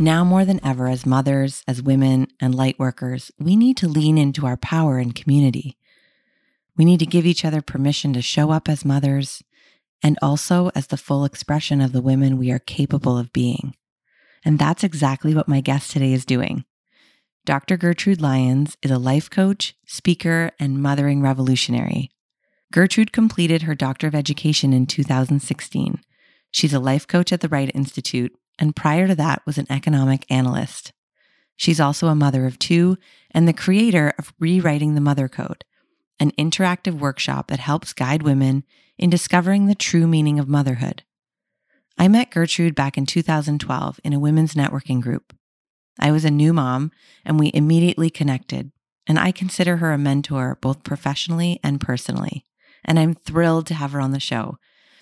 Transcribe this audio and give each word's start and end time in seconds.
Now 0.00 0.22
more 0.22 0.44
than 0.44 0.64
ever, 0.64 0.86
as 0.86 1.04
mothers, 1.04 1.64
as 1.66 1.82
women, 1.82 2.28
and 2.38 2.54
light 2.54 2.78
workers, 2.78 3.32
we 3.36 3.56
need 3.56 3.76
to 3.78 3.88
lean 3.88 4.16
into 4.16 4.46
our 4.46 4.56
power 4.56 4.98
and 4.98 5.12
community. 5.12 5.76
We 6.76 6.84
need 6.84 7.00
to 7.00 7.06
give 7.06 7.26
each 7.26 7.44
other 7.44 7.60
permission 7.60 8.12
to 8.12 8.22
show 8.22 8.52
up 8.52 8.68
as 8.68 8.84
mothers 8.84 9.42
and 10.00 10.16
also 10.22 10.70
as 10.76 10.86
the 10.86 10.96
full 10.96 11.24
expression 11.24 11.80
of 11.80 11.90
the 11.90 12.00
women 12.00 12.38
we 12.38 12.52
are 12.52 12.60
capable 12.60 13.18
of 13.18 13.32
being. 13.32 13.74
And 14.44 14.56
that's 14.56 14.84
exactly 14.84 15.34
what 15.34 15.48
my 15.48 15.60
guest 15.60 15.90
today 15.90 16.12
is 16.12 16.24
doing. 16.24 16.64
Dr. 17.44 17.76
Gertrude 17.76 18.20
Lyons 18.20 18.76
is 18.82 18.92
a 18.92 18.98
life 18.98 19.28
coach, 19.28 19.74
speaker, 19.84 20.52
and 20.60 20.80
mothering 20.80 21.22
revolutionary. 21.22 22.12
Gertrude 22.70 23.12
completed 23.12 23.62
her 23.62 23.74
Doctor 23.74 24.06
of 24.06 24.14
Education 24.14 24.72
in 24.72 24.86
2016. 24.86 26.00
She's 26.52 26.72
a 26.72 26.78
life 26.78 27.08
coach 27.08 27.32
at 27.32 27.40
the 27.40 27.48
Wright 27.48 27.72
Institute 27.74 28.32
and 28.58 28.76
prior 28.76 29.06
to 29.06 29.14
that 29.14 29.42
was 29.46 29.58
an 29.58 29.66
economic 29.70 30.26
analyst. 30.30 30.92
She's 31.56 31.80
also 31.80 32.08
a 32.08 32.14
mother 32.14 32.46
of 32.46 32.58
two 32.58 32.96
and 33.32 33.46
the 33.46 33.52
creator 33.52 34.14
of 34.18 34.32
Rewriting 34.38 34.94
the 34.94 35.00
Mother 35.00 35.28
Code, 35.28 35.64
an 36.20 36.30
interactive 36.32 36.98
workshop 36.98 37.48
that 37.48 37.58
helps 37.58 37.92
guide 37.92 38.22
women 38.22 38.64
in 38.96 39.10
discovering 39.10 39.66
the 39.66 39.74
true 39.74 40.06
meaning 40.06 40.38
of 40.38 40.48
motherhood. 40.48 41.02
I 41.98 42.06
met 42.08 42.30
Gertrude 42.30 42.76
back 42.76 42.96
in 42.96 43.06
2012 43.06 44.00
in 44.04 44.12
a 44.12 44.20
women's 44.20 44.54
networking 44.54 45.00
group. 45.00 45.32
I 45.98 46.12
was 46.12 46.24
a 46.24 46.30
new 46.30 46.52
mom 46.52 46.92
and 47.24 47.40
we 47.40 47.50
immediately 47.52 48.08
connected, 48.08 48.70
and 49.06 49.18
I 49.18 49.32
consider 49.32 49.78
her 49.78 49.92
a 49.92 49.98
mentor 49.98 50.58
both 50.60 50.84
professionally 50.84 51.58
and 51.64 51.80
personally. 51.80 52.44
And 52.84 52.98
I'm 53.00 53.14
thrilled 53.14 53.66
to 53.66 53.74
have 53.74 53.92
her 53.92 54.00
on 54.00 54.12
the 54.12 54.20
show 54.20 54.58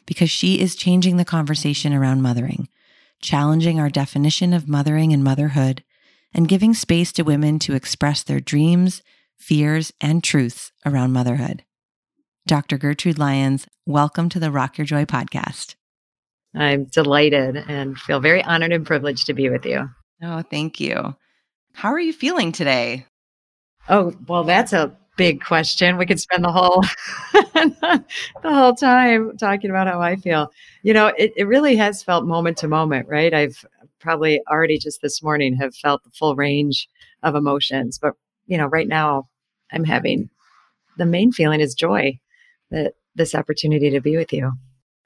because 0.06 0.30
she 0.30 0.58
is 0.58 0.74
changing 0.74 1.18
the 1.18 1.24
conversation 1.24 1.92
around 1.92 2.22
mothering 2.22 2.68
challenging 3.20 3.80
our 3.80 3.88
definition 3.88 4.52
of 4.52 4.68
mothering 4.68 5.12
and 5.12 5.24
motherhood, 5.24 5.82
and 6.32 6.48
giving 6.48 6.74
space 6.74 7.12
to 7.12 7.22
women 7.22 7.58
to 7.60 7.74
express 7.74 8.22
their 8.22 8.40
dreams, 8.40 9.02
fears, 9.38 9.92
and 10.00 10.22
truths 10.22 10.72
around 10.84 11.12
motherhood. 11.12 11.64
Dr. 12.46 12.78
Gertrude 12.78 13.18
Lyons, 13.18 13.66
welcome 13.86 14.28
to 14.28 14.38
the 14.38 14.50
Rock 14.50 14.78
Your 14.78 14.84
Joy 14.84 15.04
podcast. 15.04 15.74
I'm 16.54 16.84
delighted 16.84 17.56
and 17.56 17.98
feel 17.98 18.20
very 18.20 18.42
honored 18.42 18.72
and 18.72 18.86
privileged 18.86 19.26
to 19.26 19.34
be 19.34 19.50
with 19.50 19.66
you. 19.66 19.88
Oh, 20.22 20.42
thank 20.42 20.80
you. 20.80 21.14
How 21.72 21.90
are 21.90 22.00
you 22.00 22.12
feeling 22.12 22.52
today? 22.52 23.06
Oh, 23.88 24.14
well, 24.26 24.44
that's 24.44 24.72
a 24.72 24.96
big 25.16 25.42
question. 25.42 25.96
We 25.96 26.06
could 26.06 26.20
spend 26.20 26.44
the 26.44 26.52
whole 26.52 26.82
the 27.32 28.04
whole 28.44 28.74
time 28.74 29.36
talking 29.36 29.70
about 29.70 29.86
how 29.86 30.00
I 30.00 30.16
feel. 30.16 30.52
You 30.82 30.94
know, 30.94 31.08
it, 31.18 31.32
it 31.36 31.44
really 31.46 31.76
has 31.76 32.02
felt 32.02 32.24
moment 32.24 32.58
to 32.58 32.68
moment, 32.68 33.08
right? 33.08 33.32
I've 33.32 33.64
probably 33.98 34.40
already 34.50 34.78
just 34.78 35.02
this 35.02 35.22
morning 35.22 35.56
have 35.56 35.74
felt 35.74 36.04
the 36.04 36.10
full 36.10 36.36
range 36.36 36.88
of 37.22 37.34
emotions. 37.34 37.98
But, 37.98 38.14
you 38.46 38.56
know, 38.56 38.66
right 38.66 38.88
now 38.88 39.28
I'm 39.72 39.84
having 39.84 40.30
the 40.96 41.06
main 41.06 41.32
feeling 41.32 41.60
is 41.60 41.74
joy 41.74 42.18
that 42.70 42.94
this 43.14 43.34
opportunity 43.34 43.90
to 43.90 44.00
be 44.00 44.16
with 44.16 44.32
you. 44.32 44.52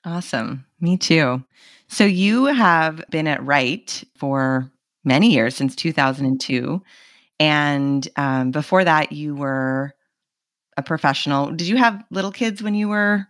Awesome. 0.04 0.66
Me 0.80 0.96
too. 0.96 1.44
So 1.88 2.04
you 2.04 2.46
have 2.46 3.02
been 3.10 3.26
at 3.26 3.44
Wright 3.44 4.04
for 4.16 4.70
many 5.04 5.32
years 5.32 5.56
since 5.56 5.74
2002. 5.76 6.82
And 7.38 8.08
um, 8.16 8.50
before 8.50 8.84
that, 8.84 9.12
you 9.12 9.34
were 9.34 9.94
a 10.76 10.82
professional. 10.82 11.50
Did 11.50 11.68
you 11.68 11.76
have 11.76 12.02
little 12.10 12.32
kids 12.32 12.62
when 12.62 12.74
you 12.74 12.88
were 12.88 13.26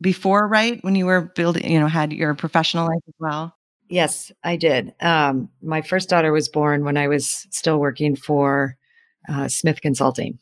before, 0.00 0.46
right? 0.46 0.82
When 0.82 0.94
you 0.94 1.06
were 1.06 1.20
building, 1.20 1.70
you 1.70 1.80
know, 1.80 1.86
had 1.86 2.12
your 2.12 2.34
professional 2.34 2.86
life 2.86 3.02
as 3.06 3.14
well? 3.18 3.54
Yes, 3.88 4.30
I 4.44 4.56
did. 4.56 4.94
Um, 5.00 5.48
my 5.62 5.82
first 5.82 6.08
daughter 6.08 6.32
was 6.32 6.48
born 6.48 6.84
when 6.84 6.96
I 6.96 7.08
was 7.08 7.46
still 7.50 7.78
working 7.78 8.14
for 8.14 8.76
uh, 9.28 9.48
Smith 9.48 9.80
Consulting. 9.80 10.38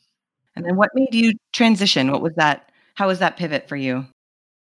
And 0.55 0.65
then 0.65 0.75
what 0.75 0.91
made 0.93 1.13
you 1.13 1.33
transition? 1.51 2.11
What 2.11 2.21
was 2.21 2.35
that? 2.35 2.71
How 2.95 3.07
was 3.07 3.19
that 3.19 3.37
pivot 3.37 3.67
for 3.67 3.75
you? 3.75 4.05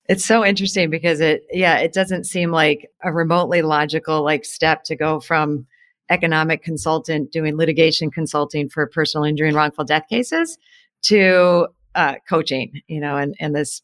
It's 0.08 0.26
so 0.26 0.46
interesting 0.46 0.90
because 0.90 1.20
it, 1.20 1.46
yeah, 1.52 1.78
it 1.78 1.94
doesn't 1.94 2.26
seem 2.26 2.52
like 2.52 2.92
a 3.04 3.12
remotely 3.12 3.62
logical 3.62 4.24
like 4.24 4.46
step 4.46 4.84
to 4.86 4.96
go 4.96 5.20
from 5.20 5.66
economic 6.10 6.64
consultant 6.64 7.32
doing 7.32 7.58
litigation 7.58 8.12
consulting 8.12 8.70
for 8.70 8.86
personal 8.88 9.26
injury 9.26 9.48
and 9.48 9.58
wrongful 9.58 9.84
death 9.84 10.04
cases 10.08 10.58
to 11.04 11.68
uh, 11.96 12.16
coaching, 12.28 12.82
you 12.88 13.00
know, 13.00 13.18
and, 13.18 13.36
and 13.40 13.56
this 13.56 13.82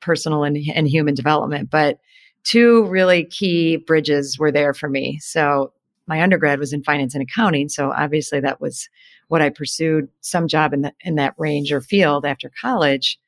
personal 0.00 0.44
and, 0.44 0.56
and 0.74 0.88
human 0.88 1.14
development. 1.14 1.70
But 1.70 1.98
two 2.44 2.84
really 2.86 3.24
key 3.24 3.76
bridges 3.76 4.38
were 4.38 4.52
there 4.52 4.72
for 4.72 4.88
me. 4.88 5.18
So 5.18 5.72
my 6.06 6.22
undergrad 6.22 6.58
was 6.58 6.72
in 6.72 6.82
finance 6.82 7.14
and 7.14 7.22
accounting. 7.22 7.68
So 7.68 7.92
obviously 7.92 8.40
that 8.40 8.60
was 8.60 8.88
what 9.28 9.42
I 9.42 9.50
pursued 9.50 10.08
some 10.22 10.48
job 10.48 10.72
in, 10.72 10.82
the, 10.82 10.92
in 11.02 11.16
that 11.16 11.34
range 11.36 11.70
or 11.70 11.80
field 11.80 12.24
after 12.24 12.50
college. 12.60 13.18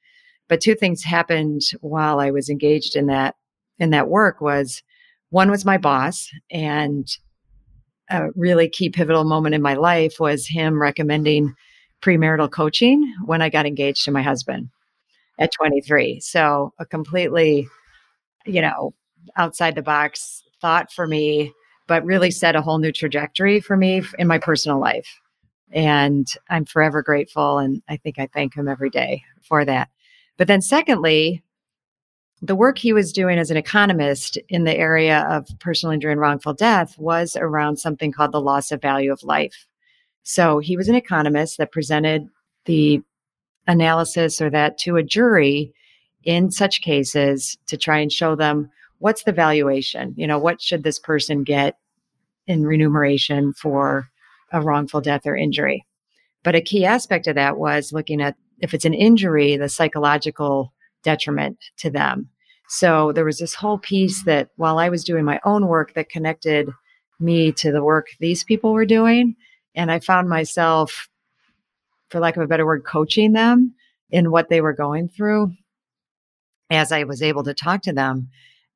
But 0.48 0.60
two 0.60 0.74
things 0.74 1.04
happened 1.04 1.60
while 1.80 2.18
I 2.18 2.30
was 2.30 2.48
engaged 2.48 2.96
in 2.96 3.06
that, 3.06 3.36
in 3.78 3.90
that 3.90 4.08
work 4.08 4.40
was 4.40 4.82
one 5.28 5.50
was 5.50 5.64
my 5.64 5.78
boss 5.78 6.28
and 6.50 7.06
a 8.08 8.30
really 8.34 8.68
key 8.68 8.88
pivotal 8.90 9.24
moment 9.24 9.54
in 9.54 9.62
my 9.62 9.74
life 9.74 10.18
was 10.18 10.46
him 10.46 10.80
recommending 10.80 11.54
premarital 12.00 12.50
coaching 12.50 13.14
when 13.24 13.42
I 13.42 13.48
got 13.48 13.66
engaged 13.66 14.04
to 14.04 14.10
my 14.10 14.22
husband 14.22 14.70
at 15.38 15.52
23. 15.52 16.20
So 16.20 16.72
a 16.78 16.86
completely, 16.86 17.68
you 18.46 18.60
know, 18.60 18.94
outside 19.36 19.74
the 19.74 19.82
box 19.82 20.42
thought 20.60 20.92
for 20.92 21.06
me, 21.06 21.52
but 21.86 22.04
really 22.04 22.30
set 22.30 22.56
a 22.56 22.62
whole 22.62 22.78
new 22.78 22.92
trajectory 22.92 23.60
for 23.60 23.76
me 23.76 24.02
in 24.18 24.26
my 24.26 24.38
personal 24.38 24.78
life. 24.78 25.20
And 25.72 26.26
I'm 26.48 26.64
forever 26.64 27.02
grateful. 27.02 27.58
And 27.58 27.82
I 27.88 27.96
think 27.96 28.18
I 28.18 28.28
thank 28.32 28.54
him 28.54 28.68
every 28.68 28.90
day 28.90 29.22
for 29.42 29.64
that. 29.64 29.88
But 30.36 30.46
then, 30.46 30.62
secondly, 30.62 31.42
the 32.42 32.56
work 32.56 32.78
he 32.78 32.92
was 32.92 33.12
doing 33.12 33.38
as 33.38 33.50
an 33.50 33.56
economist 33.56 34.38
in 34.48 34.64
the 34.64 34.76
area 34.76 35.26
of 35.30 35.46
personal 35.58 35.92
injury 35.92 36.12
and 36.12 36.20
wrongful 36.20 36.54
death 36.54 36.98
was 36.98 37.36
around 37.36 37.76
something 37.76 38.12
called 38.12 38.32
the 38.32 38.40
loss 38.40 38.72
of 38.72 38.80
value 38.80 39.12
of 39.12 39.22
life. 39.22 39.66
So 40.22 40.58
he 40.58 40.76
was 40.76 40.88
an 40.88 40.94
economist 40.94 41.58
that 41.58 41.72
presented 41.72 42.28
the 42.66 43.02
analysis 43.66 44.40
or 44.40 44.50
that 44.50 44.78
to 44.78 44.96
a 44.96 45.02
jury 45.02 45.72
in 46.24 46.50
such 46.50 46.82
cases 46.82 47.56
to 47.66 47.76
try 47.76 47.98
and 47.98 48.12
show 48.12 48.34
them 48.34 48.70
what's 48.98 49.24
the 49.24 49.32
valuation? 49.32 50.14
You 50.16 50.26
know, 50.26 50.38
what 50.38 50.60
should 50.60 50.82
this 50.82 50.98
person 50.98 51.42
get 51.42 51.76
in 52.46 52.64
remuneration 52.64 53.52
for 53.54 54.08
a 54.52 54.60
wrongful 54.60 55.00
death 55.00 55.26
or 55.26 55.36
injury? 55.36 55.84
But 56.42 56.54
a 56.54 56.60
key 56.60 56.84
aspect 56.84 57.26
of 57.26 57.34
that 57.34 57.58
was 57.58 57.92
looking 57.92 58.22
at 58.22 58.36
if 58.60 58.74
it's 58.74 58.84
an 58.84 58.94
injury, 58.94 59.56
the 59.56 59.68
psychological 59.68 60.72
detriment 61.02 61.58
to 61.78 61.90
them. 61.90 62.28
So 62.68 63.10
there 63.12 63.24
was 63.24 63.38
this 63.38 63.54
whole 63.54 63.78
piece 63.78 64.22
that 64.24 64.50
while 64.56 64.78
I 64.78 64.90
was 64.90 65.02
doing 65.02 65.24
my 65.24 65.40
own 65.44 65.66
work 65.66 65.94
that 65.94 66.10
connected 66.10 66.68
me 67.18 67.52
to 67.52 67.72
the 67.72 67.82
work 67.82 68.08
these 68.20 68.44
people 68.44 68.72
were 68.72 68.84
doing, 68.84 69.34
and 69.74 69.90
I 69.90 69.98
found 70.00 70.28
myself, 70.28 71.08
for 72.08 72.20
lack 72.20 72.36
of 72.36 72.42
a 72.42 72.46
better 72.46 72.66
word, 72.66 72.84
coaching 72.84 73.32
them 73.32 73.74
in 74.10 74.30
what 74.30 74.48
they 74.48 74.60
were 74.60 74.72
going 74.72 75.08
through 75.08 75.52
as 76.70 76.92
I 76.92 77.04
was 77.04 77.22
able 77.22 77.44
to 77.44 77.54
talk 77.54 77.82
to 77.82 77.92
them. 77.92 78.28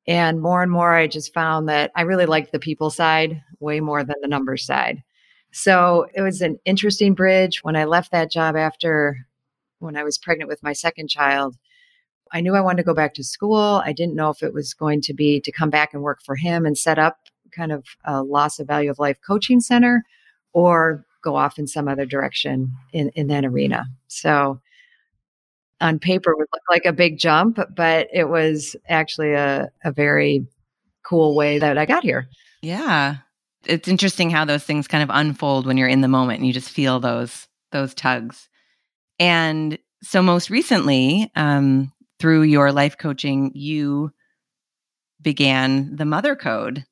And 0.07 0.41
more 0.41 0.61
and 0.61 0.71
more, 0.71 0.93
I 0.93 1.07
just 1.07 1.33
found 1.33 1.67
that 1.69 1.91
I 1.95 2.03
really 2.03 2.25
liked 2.25 2.51
the 2.51 2.59
people 2.59 2.89
side 2.89 3.41
way 3.59 3.79
more 3.79 4.03
than 4.03 4.15
the 4.21 4.27
numbers 4.27 4.65
side. 4.65 5.01
So 5.51 6.07
it 6.13 6.21
was 6.21 6.41
an 6.41 6.59
interesting 6.65 7.13
bridge. 7.13 7.63
When 7.63 7.75
I 7.75 7.85
left 7.85 8.11
that 8.11 8.31
job 8.31 8.55
after 8.55 9.17
when 9.79 9.97
I 9.97 10.03
was 10.03 10.17
pregnant 10.17 10.49
with 10.49 10.61
my 10.63 10.73
second 10.73 11.09
child, 11.09 11.55
I 12.31 12.41
knew 12.41 12.55
I 12.55 12.61
wanted 12.61 12.77
to 12.77 12.85
go 12.85 12.93
back 12.93 13.13
to 13.15 13.23
school. 13.23 13.81
I 13.85 13.93
didn't 13.93 14.15
know 14.15 14.29
if 14.29 14.43
it 14.43 14.53
was 14.53 14.73
going 14.73 15.01
to 15.01 15.13
be 15.13 15.39
to 15.41 15.51
come 15.51 15.69
back 15.69 15.93
and 15.93 16.03
work 16.03 16.19
for 16.23 16.35
him 16.35 16.65
and 16.65 16.77
set 16.77 16.99
up 16.99 17.17
kind 17.51 17.71
of 17.71 17.85
a 18.03 18.21
loss 18.21 18.59
of 18.59 18.67
value 18.67 18.91
of 18.91 18.99
life 18.99 19.17
coaching 19.25 19.61
center 19.61 20.03
or 20.55 21.05
go 21.21 21.35
off 21.35 21.59
in 21.59 21.67
some 21.67 21.89
other 21.89 22.05
direction 22.05 22.71
in, 22.93 23.09
in 23.09 23.27
that 23.27 23.43
arena. 23.43 23.85
So 24.07 24.61
on 25.81 25.99
paper 25.99 26.33
would 26.33 26.47
look 26.53 26.61
like 26.69 26.85
a 26.85 26.93
big 26.93 27.19
jump, 27.19 27.59
but 27.75 28.07
it 28.13 28.29
was 28.29 28.77
actually 28.87 29.33
a, 29.33 29.69
a 29.83 29.91
very 29.91 30.47
cool 31.03 31.35
way 31.35 31.59
that 31.59 31.77
I 31.77 31.85
got 31.85 32.03
here. 32.03 32.29
Yeah. 32.61 33.17
it's 33.65 33.89
interesting 33.89 34.29
how 34.29 34.45
those 34.45 34.63
things 34.63 34.87
kind 34.87 35.03
of 35.03 35.09
unfold 35.11 35.67
when 35.67 35.75
you're 35.75 35.89
in 35.89 36.01
the 36.01 36.07
moment 36.07 36.39
and 36.39 36.47
you 36.47 36.53
just 36.53 36.69
feel 36.69 36.99
those 36.99 37.47
those 37.71 37.93
tugs. 37.93 38.47
And 39.19 39.77
so 40.01 40.21
most 40.21 40.49
recently, 40.49 41.29
um, 41.35 41.91
through 42.19 42.43
your 42.43 42.71
life 42.71 42.97
coaching, 42.97 43.51
you 43.53 44.11
began 45.21 45.97
the 45.97 46.05
Mother 46.05 46.35
Code. 46.37 46.85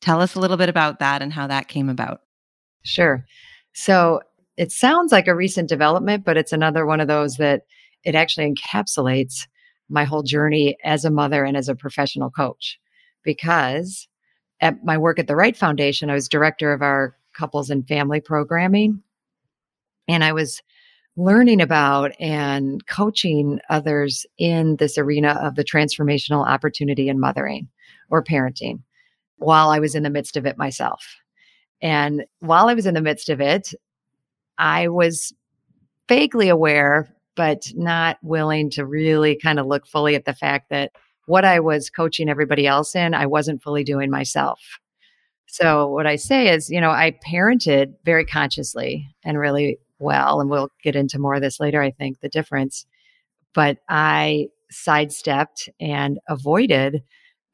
Tell 0.00 0.22
us 0.22 0.34
a 0.34 0.40
little 0.40 0.56
bit 0.56 0.70
about 0.70 1.00
that 1.00 1.20
and 1.20 1.32
how 1.32 1.48
that 1.48 1.68
came 1.68 1.90
about. 1.90 2.22
Sure. 2.82 3.24
So 3.72 4.20
it 4.56 4.72
sounds 4.72 5.12
like 5.12 5.26
a 5.26 5.34
recent 5.34 5.68
development, 5.68 6.24
but 6.24 6.36
it's 6.36 6.52
another 6.52 6.86
one 6.86 7.00
of 7.00 7.08
those 7.08 7.36
that 7.36 7.62
it 8.04 8.14
actually 8.14 8.52
encapsulates 8.52 9.46
my 9.88 10.04
whole 10.04 10.22
journey 10.22 10.76
as 10.84 11.04
a 11.04 11.10
mother 11.10 11.44
and 11.44 11.56
as 11.56 11.68
a 11.68 11.74
professional 11.74 12.30
coach. 12.30 12.78
Because 13.22 14.08
at 14.60 14.84
my 14.84 14.96
work 14.96 15.18
at 15.18 15.26
the 15.26 15.36
Wright 15.36 15.56
Foundation, 15.56 16.10
I 16.10 16.14
was 16.14 16.28
director 16.28 16.72
of 16.72 16.82
our 16.82 17.16
couples 17.34 17.70
and 17.70 17.86
family 17.86 18.20
programming. 18.20 19.02
And 20.08 20.24
I 20.24 20.32
was 20.32 20.62
learning 21.16 21.60
about 21.60 22.12
and 22.20 22.86
coaching 22.86 23.60
others 23.68 24.26
in 24.38 24.76
this 24.76 24.96
arena 24.96 25.38
of 25.42 25.54
the 25.54 25.64
transformational 25.64 26.46
opportunity 26.46 27.08
in 27.08 27.20
mothering 27.20 27.68
or 28.10 28.22
parenting 28.22 28.80
while 29.36 29.70
I 29.70 29.78
was 29.78 29.94
in 29.94 30.02
the 30.02 30.10
midst 30.10 30.36
of 30.36 30.46
it 30.46 30.58
myself. 30.58 31.19
And 31.82 32.24
while 32.40 32.68
I 32.68 32.74
was 32.74 32.86
in 32.86 32.94
the 32.94 33.00
midst 33.00 33.28
of 33.28 33.40
it, 33.40 33.72
I 34.58 34.88
was 34.88 35.32
vaguely 36.08 36.48
aware, 36.48 37.14
but 37.36 37.72
not 37.74 38.18
willing 38.22 38.70
to 38.70 38.84
really 38.84 39.36
kind 39.36 39.58
of 39.58 39.66
look 39.66 39.86
fully 39.86 40.14
at 40.14 40.24
the 40.24 40.34
fact 40.34 40.68
that 40.70 40.92
what 41.26 41.44
I 41.44 41.60
was 41.60 41.90
coaching 41.90 42.28
everybody 42.28 42.66
else 42.66 42.94
in, 42.94 43.14
I 43.14 43.26
wasn't 43.26 43.62
fully 43.62 43.84
doing 43.84 44.10
myself. 44.10 44.60
So, 45.46 45.88
what 45.88 46.06
I 46.06 46.16
say 46.16 46.52
is, 46.52 46.70
you 46.70 46.80
know, 46.80 46.90
I 46.90 47.16
parented 47.26 47.94
very 48.04 48.24
consciously 48.24 49.08
and 49.24 49.38
really 49.38 49.78
well. 49.98 50.40
And 50.40 50.50
we'll 50.50 50.70
get 50.82 50.96
into 50.96 51.18
more 51.18 51.34
of 51.34 51.42
this 51.42 51.60
later, 51.60 51.82
I 51.82 51.90
think, 51.90 52.20
the 52.20 52.28
difference. 52.28 52.86
But 53.54 53.78
I 53.88 54.48
sidestepped 54.70 55.68
and 55.80 56.18
avoided 56.28 57.02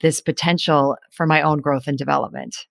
this 0.00 0.20
potential 0.20 0.96
for 1.10 1.26
my 1.26 1.40
own 1.40 1.60
growth 1.60 1.86
and 1.86 1.96
development 1.96 2.66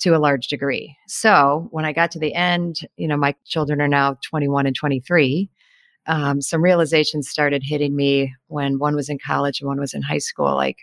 to 0.00 0.10
a 0.10 0.18
large 0.18 0.48
degree. 0.48 0.96
So 1.06 1.68
when 1.70 1.84
I 1.84 1.92
got 1.92 2.10
to 2.12 2.18
the 2.18 2.34
end, 2.34 2.80
you 2.96 3.08
know, 3.08 3.16
my 3.16 3.34
children 3.44 3.80
are 3.80 3.88
now 3.88 4.16
21 4.28 4.66
and 4.66 4.76
23. 4.76 5.48
Um, 6.06 6.40
some 6.40 6.62
realizations 6.62 7.28
started 7.28 7.62
hitting 7.64 7.96
me 7.96 8.32
when 8.46 8.78
one 8.78 8.94
was 8.94 9.08
in 9.08 9.18
college 9.18 9.60
and 9.60 9.68
one 9.68 9.80
was 9.80 9.94
in 9.94 10.02
high 10.02 10.18
school. 10.18 10.54
Like 10.54 10.78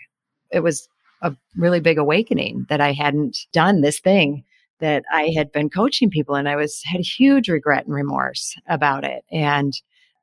it 0.50 0.60
was 0.60 0.88
a 1.22 1.34
really 1.56 1.80
big 1.80 1.98
awakening 1.98 2.66
that 2.68 2.80
I 2.80 2.92
hadn't 2.92 3.38
done 3.52 3.80
this 3.80 3.98
thing 3.98 4.44
that 4.80 5.04
I 5.10 5.32
had 5.34 5.50
been 5.52 5.70
coaching 5.70 6.10
people 6.10 6.34
and 6.34 6.48
I 6.48 6.56
was 6.56 6.82
had 6.84 7.00
huge 7.00 7.48
regret 7.48 7.86
and 7.86 7.94
remorse 7.94 8.54
about 8.68 9.04
it. 9.04 9.24
And 9.32 9.72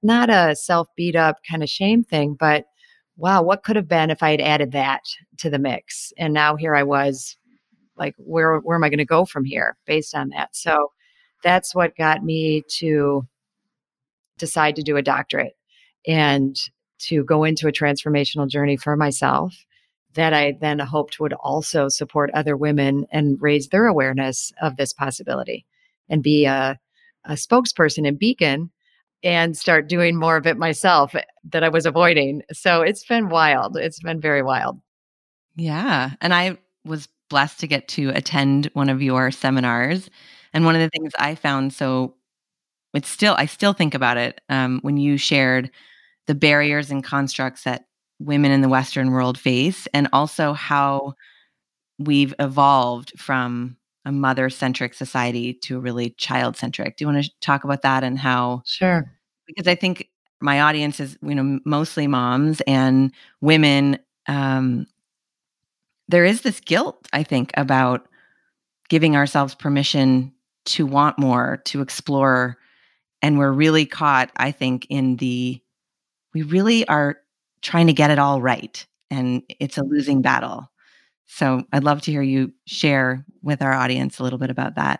not 0.03 0.29
a 0.29 0.55
self 0.55 0.87
beat 0.95 1.15
up 1.15 1.37
kind 1.49 1.63
of 1.63 1.69
shame 1.69 2.03
thing, 2.03 2.35
but 2.39 2.65
wow, 3.17 3.41
what 3.41 3.63
could 3.63 3.75
have 3.75 3.87
been 3.87 4.09
if 4.09 4.21
I 4.21 4.31
had 4.31 4.41
added 4.41 4.71
that 4.73 5.01
to 5.39 5.49
the 5.49 5.59
mix? 5.59 6.13
And 6.17 6.33
now 6.33 6.55
here 6.55 6.75
I 6.75 6.83
was 6.83 7.37
like 7.97 8.15
where 8.17 8.57
where 8.59 8.75
am 8.75 8.83
I 8.83 8.89
going 8.89 8.97
to 8.97 9.05
go 9.05 9.25
from 9.25 9.45
here 9.45 9.77
based 9.85 10.15
on 10.15 10.29
that? 10.29 10.55
So 10.55 10.91
that's 11.43 11.75
what 11.75 11.97
got 11.97 12.23
me 12.23 12.63
to 12.79 13.27
decide 14.37 14.75
to 14.75 14.83
do 14.83 14.97
a 14.97 15.01
doctorate 15.01 15.55
and 16.07 16.57
to 16.99 17.23
go 17.23 17.43
into 17.43 17.67
a 17.67 17.71
transformational 17.71 18.47
journey 18.47 18.77
for 18.77 18.95
myself 18.95 19.65
that 20.13 20.33
I 20.33 20.57
then 20.61 20.79
hoped 20.79 21.19
would 21.19 21.33
also 21.33 21.89
support 21.89 22.29
other 22.33 22.55
women 22.55 23.05
and 23.11 23.41
raise 23.41 23.69
their 23.69 23.87
awareness 23.87 24.51
of 24.61 24.77
this 24.77 24.93
possibility 24.93 25.65
and 26.09 26.21
be 26.21 26.45
a, 26.45 26.79
a 27.25 27.33
spokesperson 27.33 28.07
and 28.07 28.19
beacon 28.19 28.71
and 29.23 29.57
start 29.57 29.87
doing 29.87 30.15
more 30.15 30.37
of 30.37 30.45
it 30.45 30.57
myself 30.57 31.15
that 31.45 31.63
I 31.63 31.69
was 31.69 31.85
avoiding. 31.85 32.43
So 32.51 32.81
it's 32.81 33.05
been 33.05 33.29
wild. 33.29 33.77
It's 33.77 34.01
been 34.01 34.19
very 34.19 34.43
wild. 34.43 34.79
Yeah. 35.55 36.11
And 36.21 36.33
I 36.33 36.57
was 36.85 37.07
blessed 37.33 37.59
to 37.59 37.68
get 37.68 37.88
to 37.88 38.09
attend 38.09 38.69
one 38.74 38.89
of 38.89 39.01
your 39.01 39.31
seminars. 39.31 40.07
And 40.53 40.65
one 40.65 40.75
of 40.75 40.81
the 40.81 40.89
things 40.89 41.13
I 41.18 41.33
found 41.33 41.74
so 41.74 42.15
it's 42.94 43.09
still, 43.09 43.33
I 43.39 43.47
still 43.47 43.74
think 43.74 43.95
about 43.95 44.18
it 44.18 44.39
um, 44.50 44.77
when 44.83 44.97
you 44.97 45.18
shared 45.18 45.71
the 46.27 46.35
barriers 46.35 46.91
and 46.91 47.03
constructs 47.03 47.63
that 47.63 47.85
women 48.19 48.51
in 48.51 48.62
the 48.62 48.69
Western 48.69 49.09
world 49.09 49.39
face, 49.39 49.88
and 49.95 50.07
also 50.13 50.53
how 50.53 51.15
we've 51.97 52.35
evolved 52.38 53.19
from 53.19 53.77
a 54.06 54.12
mother 54.12 54.51
centric 54.51 54.94
society 54.94 55.56
to 55.56 55.77
a 55.77 55.79
really 55.79 56.12
child 56.19 56.56
centric. 56.56 56.97
Do 56.97 57.03
you 57.03 57.12
want 57.12 57.25
to 57.25 57.31
talk 57.41 57.63
about 57.63 57.81
that 57.81 58.03
and 58.03 58.19
how? 58.19 58.62
Sure. 58.68 59.12
Because 59.47 59.68
I 59.68 59.74
think 59.74 60.07
my 60.39 60.62
audience 60.62 61.00
is, 61.00 61.18
you 61.24 61.33
know, 61.33 61.59
mostly 61.65 62.06
moms 62.06 62.62
and 62.68 63.12
women. 63.41 63.97
Um, 64.27 64.86
there 66.13 66.25
is 66.25 66.42
this 66.42 66.60
guilt, 66.60 67.07
I 67.12 67.24
think, 67.24 67.50
about 67.57 68.07
giving 68.88 69.15
ourselves 69.15 69.56
permission 69.56 70.31
to 70.65 70.86
want 70.86 71.18
more, 71.18 71.60
to 71.65 71.81
explore. 71.81 72.56
And 73.24 73.39
we're 73.39 73.51
really 73.51 73.88
caught, 73.88 74.30
I 74.38 74.51
think, 74.51 74.86
in 74.92 75.15
the, 75.15 75.60
we 76.36 76.44
really 76.44 76.88
are 76.88 77.18
trying 77.63 77.88
to 77.88 77.94
get 77.94 78.12
it 78.12 78.19
all 78.19 78.44
right. 78.44 78.86
And 79.10 79.42
it's 79.60 79.80
a 79.80 79.83
losing 79.83 80.21
battle. 80.21 80.69
So 81.25 81.63
I'd 81.74 81.83
love 81.83 82.04
to 82.04 82.12
hear 82.12 82.21
you 82.21 82.54
share 82.68 83.25
with 83.42 83.63
our 83.63 83.74
audience 83.74 84.19
a 84.19 84.24
little 84.24 84.38
bit 84.38 84.51
about 84.51 84.75
that. 84.75 85.00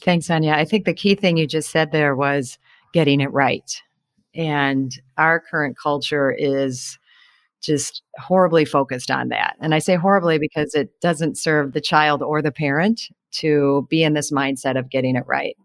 Thanks, 0.00 0.30
Aine. 0.30 0.48
I 0.48 0.64
think 0.64 0.86
the 0.86 0.94
key 0.94 1.16
thing 1.16 1.36
you 1.36 1.46
just 1.46 1.70
said 1.70 1.92
there 1.92 2.16
was 2.16 2.58
getting 2.94 3.20
it 3.20 3.30
right. 3.30 3.70
And 4.34 4.98
our 5.18 5.38
current 5.38 5.76
culture 5.76 6.32
is 6.32 6.98
just 7.64 8.02
horribly 8.18 8.64
focused 8.64 9.10
on 9.10 9.28
that. 9.28 9.56
And 9.60 9.74
I 9.74 9.78
say 9.78 9.96
horribly 9.96 10.38
because 10.38 10.74
it 10.74 11.00
doesn't 11.00 11.38
serve 11.38 11.72
the 11.72 11.80
child 11.80 12.22
or 12.22 12.42
the 12.42 12.52
parent 12.52 13.02
to 13.32 13.86
be 13.90 14.02
in 14.02 14.14
this 14.14 14.30
mindset 14.30 14.78
of 14.78 14.90
getting 14.90 15.16
it 15.16 15.24
right. 15.26 15.56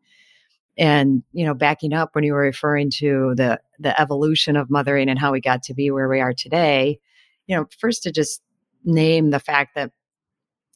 And, 0.78 1.24
you 1.34 1.46
know, 1.46 1.54
backing 1.54 1.94
up 1.94 2.16
when 2.16 2.24
you 2.24 2.34
were 2.34 2.40
referring 2.40 2.90
to 2.98 3.34
the 3.36 3.60
the 3.80 4.00
evolution 4.00 4.56
of 4.56 4.70
mothering 4.70 5.10
and 5.10 5.20
how 5.20 5.32
we 5.32 5.42
got 5.42 5.64
to 5.64 5.74
be 5.74 5.92
where 5.92 6.08
we 6.08 6.22
are 6.22 6.34
today, 6.34 7.00
you 7.48 7.56
know, 7.56 7.68
first 7.80 8.04
to 8.04 8.12
just 8.12 8.42
name 8.86 9.32
the 9.32 9.40
fact 9.40 9.76
that 9.76 9.92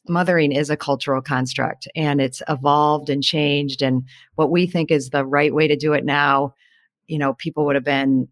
mothering 0.08 0.52
is 0.52 0.68
a 0.68 0.76
cultural 0.76 1.22
construct 1.22 1.88
and 1.96 2.20
it's 2.20 2.42
evolved 2.48 3.08
and 3.08 3.22
changed 3.22 3.82
and 3.82 4.02
what 4.34 4.50
we 4.50 4.66
think 4.66 4.90
is 4.90 5.10
the 5.10 5.24
right 5.24 5.54
way 5.54 5.66
to 5.66 5.76
do 5.76 5.94
it 5.94 6.04
now, 6.04 6.54
you 7.06 7.18
know, 7.18 7.34
people 7.34 7.64
would 7.64 7.74
have 7.74 7.84
been 7.84 8.28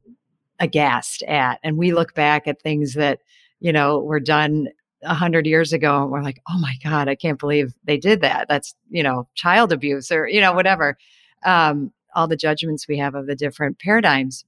aghast 0.63 1.23
at. 1.25 1.59
And 1.63 1.77
we 1.77 1.93
look 1.93 2.15
back 2.15 2.47
at 2.47 2.63
things 2.63 2.95
that, 2.95 3.19
you 3.61 3.73
know, 3.73 3.99
were 3.99 4.21
done 4.21 4.69
a 5.03 5.15
hundred 5.15 5.47
years 5.47 5.73
ago 5.73 6.03
and 6.03 6.11
we're 6.13 6.23
like, 6.23 6.41
oh 6.49 6.59
my 6.59 6.77
God, 6.83 7.09
I 7.09 7.17
can't 7.17 7.41
believe 7.41 7.75
they 7.85 7.99
did 7.99 8.21
that. 8.21 8.47
That's, 8.49 8.75
you 8.89 9.03
know, 9.03 9.29
child 9.35 9.73
abuse 9.73 10.13
or, 10.13 10.29
you 10.29 10.41
know, 10.41 10.53
whatever 10.53 10.97
um, 11.45 11.93
all 12.15 12.29
the 12.29 12.37
judgments 12.37 12.87
we 12.87 12.97
have 12.99 13.17
of 13.17 13.27
the 13.27 13.35
different 13.35 13.81
paradigms. 13.81 14.45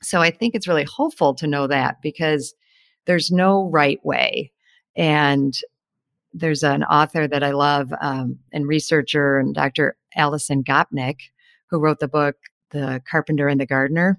So 0.00 0.20
I 0.20 0.30
think 0.30 0.54
it's 0.54 0.66
really 0.66 0.84
hopeful 0.84 1.34
to 1.34 1.46
know 1.46 1.66
that 1.66 2.00
because 2.02 2.54
there's 3.04 3.30
no 3.30 3.68
right 3.68 4.04
way. 4.04 4.50
And 4.96 5.54
there's 6.32 6.62
an 6.62 6.84
author 6.84 7.28
that 7.28 7.42
I 7.42 7.50
love 7.50 7.92
um, 8.00 8.38
and 8.52 8.66
researcher 8.66 9.38
and 9.38 9.54
Dr. 9.54 9.96
Alison 10.16 10.64
Gopnik, 10.64 11.18
who 11.68 11.78
wrote 11.78 12.00
the 12.00 12.08
book, 12.08 12.36
The 12.70 13.02
Carpenter 13.10 13.48
and 13.48 13.60
the 13.60 13.66
Gardener. 13.66 14.18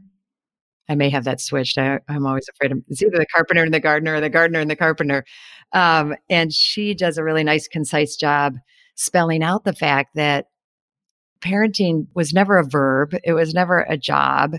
I 0.89 0.95
may 0.95 1.09
have 1.09 1.23
that 1.23 1.39
switched. 1.39 1.77
I, 1.77 1.99
am 2.09 2.25
always 2.25 2.49
afraid 2.49 2.71
of 2.71 2.79
it's 2.89 3.01
either 3.01 3.17
the 3.17 3.25
carpenter 3.25 3.63
and 3.63 3.73
the 3.73 3.79
gardener 3.79 4.15
or 4.15 4.21
the 4.21 4.29
gardener 4.29 4.59
and 4.59 4.69
the 4.69 4.75
carpenter. 4.75 5.23
Um, 5.71 6.15
and 6.29 6.53
she 6.53 6.93
does 6.93 7.17
a 7.17 7.23
really 7.23 7.43
nice, 7.43 7.67
concise 7.67 8.15
job 8.15 8.55
spelling 8.95 9.43
out 9.43 9.63
the 9.63 9.73
fact 9.73 10.15
that 10.15 10.47
parenting 11.41 12.07
was 12.13 12.33
never 12.33 12.57
a 12.57 12.65
verb, 12.65 13.15
it 13.23 13.33
was 13.33 13.53
never 13.53 13.85
a 13.89 13.97
job. 13.97 14.55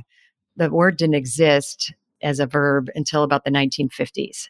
The 0.57 0.71
word 0.71 0.97
didn't 0.97 1.15
exist 1.15 1.93
as 2.23 2.41
a 2.41 2.47
verb 2.47 2.89
until 2.95 3.23
about 3.23 3.45
the 3.45 3.51
1950s. 3.51 4.49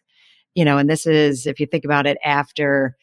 You 0.55 0.65
know, 0.65 0.79
and 0.79 0.89
this 0.89 1.07
is, 1.07 1.47
if 1.47 1.59
you 1.59 1.67
think 1.67 1.85
about 1.85 2.07
it, 2.07 2.19
after 2.25 2.97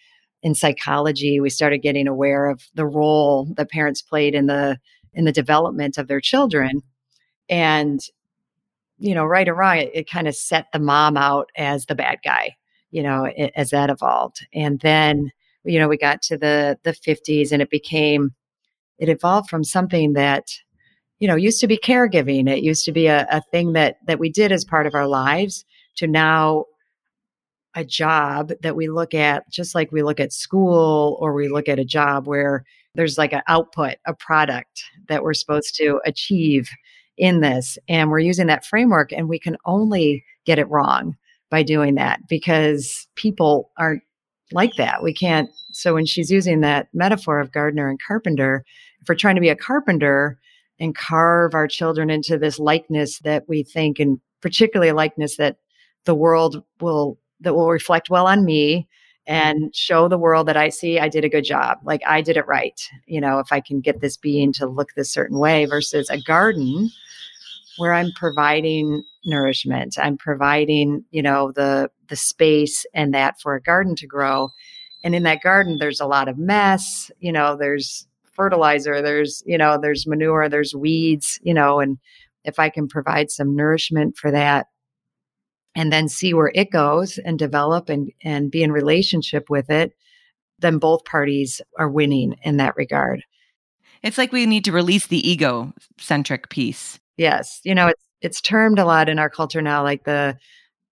in 0.44 0.56
psychology, 0.56 1.40
we 1.40 1.50
started 1.50 1.80
getting 1.80 2.08
aware 2.08 2.50
of 2.50 2.62
the 2.74 2.86
role 2.86 3.48
that 3.58 3.70
parents 3.70 4.02
played 4.02 4.34
in 4.34 4.48
the 4.48 4.78
in 5.14 5.26
the 5.26 5.32
development 5.32 5.98
of 5.98 6.08
their 6.08 6.22
children. 6.22 6.82
And, 7.50 8.00
you 9.02 9.16
know, 9.16 9.26
right 9.26 9.50
or 9.50 9.56
wrong, 9.56 9.78
it, 9.78 9.92
it 9.94 10.10
kind 10.10 10.28
of 10.28 10.36
set 10.36 10.68
the 10.72 10.80
mom 10.80 11.18
out 11.18 11.50
as 11.58 11.88
the 11.88 11.96
bad 11.96 12.20
guy, 12.24 12.56
you 12.92 13.02
know, 13.02 13.26
it, 13.36 13.52
as 13.56 13.72
that 13.72 13.90
evolved. 13.90 14.46
And 14.54 14.80
then, 14.82 15.32
you 15.64 15.80
know, 15.80 15.88
we 15.88 15.98
got 15.98 16.22
to 16.24 16.38
the 16.38 16.78
the 16.84 16.92
50s 16.92 17.52
and 17.52 17.62
it 17.62 17.70
became 17.70 18.32
it 19.00 19.10
evolved 19.10 19.50
from 19.50 19.64
something 19.64 20.14
that 20.14 20.48
you 21.20 21.28
know 21.28 21.36
used 21.36 21.60
to 21.62 21.68
be 21.68 21.78
caregiving 21.78 22.50
it 22.50 22.64
used 22.64 22.86
to 22.86 22.92
be 22.92 23.08
a, 23.08 23.28
a 23.32 23.42
thing 23.52 23.74
that 23.74 23.98
that 24.08 24.20
we 24.20 24.30
did 24.30 24.52
as 24.52 24.64
part 24.64 24.88
of 24.88 24.96
our 24.96 25.08
lives 25.08 25.66
to 25.96 26.08
now 26.08 26.66
a 27.76 27.86
job 27.86 28.52
that 28.62 28.76
we 28.76 28.90
look 28.90 29.14
at 29.14 29.50
just 29.50 29.74
like 29.76 29.92
we 29.92 30.04
look 30.04 30.20
at 30.20 30.34
school 30.34 31.18
or 31.20 31.34
we 31.34 31.48
look 31.48 31.70
at 31.70 31.80
a 31.80 31.86
job 31.86 32.28
where 32.28 32.64
there's 32.96 33.18
like 33.18 33.34
an 33.34 33.42
output, 33.48 33.96
a 34.06 34.14
product 34.14 34.84
that 35.08 35.24
we're 35.24 35.34
supposed 35.34 35.76
to 35.76 36.02
achieve 36.06 36.70
in 37.18 37.42
this. 37.42 37.78
And 37.88 38.10
we're 38.10 38.20
using 38.20 38.48
that 38.48 38.66
framework, 38.66 39.12
and 39.12 39.30
we 39.30 39.40
can 39.40 39.58
only 39.66 40.24
get 40.46 40.60
it 40.60 40.70
wrong 40.70 41.16
by 41.50 41.64
doing 41.64 41.96
that 41.96 42.20
because 42.28 43.08
people 43.16 43.72
aren't 43.78 44.04
like 44.52 44.76
that. 44.76 45.04
We 45.04 45.14
can't. 45.14 45.50
So 45.72 45.94
when 45.94 46.06
she's 46.06 46.32
using 46.32 46.62
that 46.62 46.88
metaphor 46.94 47.40
of 47.40 47.52
gardener 47.52 47.90
and 47.90 48.00
carpenter, 48.06 48.66
if 49.02 49.10
we're 49.10 49.16
trying 49.16 49.36
to 49.36 49.42
be 49.42 49.50
a 49.50 49.56
carpenter 49.56 50.40
and 50.80 50.96
carve 50.96 51.54
our 51.54 51.68
children 51.68 52.10
into 52.10 52.38
this 52.38 52.60
likeness 52.60 53.20
that 53.20 53.44
we 53.48 53.64
think, 53.64 54.00
and 54.00 54.20
particularly 54.42 54.90
a 54.90 54.96
likeness 54.96 55.38
that 55.38 55.58
the 56.06 56.16
world 56.16 56.64
will 56.80 57.20
that 57.42 57.54
will 57.54 57.70
reflect 57.70 58.10
well 58.10 58.28
on 58.28 58.46
me 58.46 58.88
and 59.32 59.58
mm-hmm. 59.60 59.68
show 59.74 60.08
the 60.08 60.18
world 60.18 60.48
that 60.48 60.58
I 60.58 60.70
see 60.70 61.00
I 61.00 61.08
did 61.08 61.24
a 61.24 61.30
good 61.30 61.46
job. 61.46 61.80
Like 61.84 62.02
I 62.06 62.22
did 62.22 62.36
it 62.36 62.46
right. 62.48 62.80
You 63.06 63.22
know, 63.22 63.40
if 63.40 63.52
I 63.52 63.62
can 63.62 63.80
get 63.80 64.02
this 64.02 64.18
being 64.18 64.52
to 64.54 64.68
look 64.68 64.90
this 64.94 65.12
certain 65.12 65.40
way 65.40 65.66
versus 65.66 66.10
a 66.10 66.22
garden 66.22 66.90
where 67.78 67.94
I'm 67.94 68.12
providing 68.16 69.04
nourishment. 69.26 69.98
I'm 69.98 70.18
providing, 70.18 71.06
you 71.12 71.22
know, 71.22 71.54
the 71.54 71.90
the 72.10 72.18
space 72.18 72.86
and 72.94 73.14
that 73.14 73.40
for 73.40 73.56
a 73.56 73.62
garden 73.62 73.96
to 73.96 74.08
grow. 74.08 74.50
And 75.04 75.16
in 75.16 75.24
that 75.24 75.42
garden 75.42 75.78
there's 75.80 76.02
a 76.02 76.06
lot 76.06 76.28
of 76.28 76.38
mess, 76.38 77.10
you 77.20 77.32
know, 77.32 77.56
there's 77.56 78.08
fertilizer, 78.34 79.02
there's, 79.02 79.42
you 79.46 79.58
know, 79.58 79.80
there's 79.82 80.06
manure, 80.06 80.50
there's 80.50 80.76
weeds, 80.76 81.40
you 81.42 81.54
know, 81.54 81.80
and 81.80 81.98
if 82.44 82.60
I 82.60 82.70
can 82.70 82.88
provide 82.88 83.32
some 83.32 83.56
nourishment 83.56 84.18
for 84.18 84.32
that 84.32 84.68
and 85.76 85.92
then 85.92 86.10
see 86.10 86.34
where 86.34 86.52
it 86.54 86.72
goes 86.72 87.18
and 87.18 87.40
develop 87.40 87.90
and 87.90 88.12
and 88.24 88.52
be 88.52 88.64
in 88.64 88.72
relationship 88.72 89.50
with 89.50 89.70
it, 89.70 89.94
then 90.60 90.78
both 90.78 91.06
parties 91.06 91.62
are 91.78 91.90
winning 91.90 92.36
in 92.44 92.58
that 92.58 92.76
regard. 92.76 93.24
It's 94.04 94.18
like 94.18 94.32
we 94.32 94.46
need 94.46 94.66
to 94.66 94.72
release 94.72 95.08
the 95.08 95.30
ego 95.30 95.74
centric 95.98 96.50
piece. 96.50 97.00
Yes, 97.18 97.62
you 97.64 97.76
know, 97.76 97.88
it's 97.88 98.04
it's 98.22 98.42
termed 98.42 98.80
a 98.80 98.86
lot 98.86 99.10
in 99.10 99.20
our 99.20 99.30
culture 99.30 99.62
now 99.62 99.84
like 99.84 100.04
the 100.04 100.38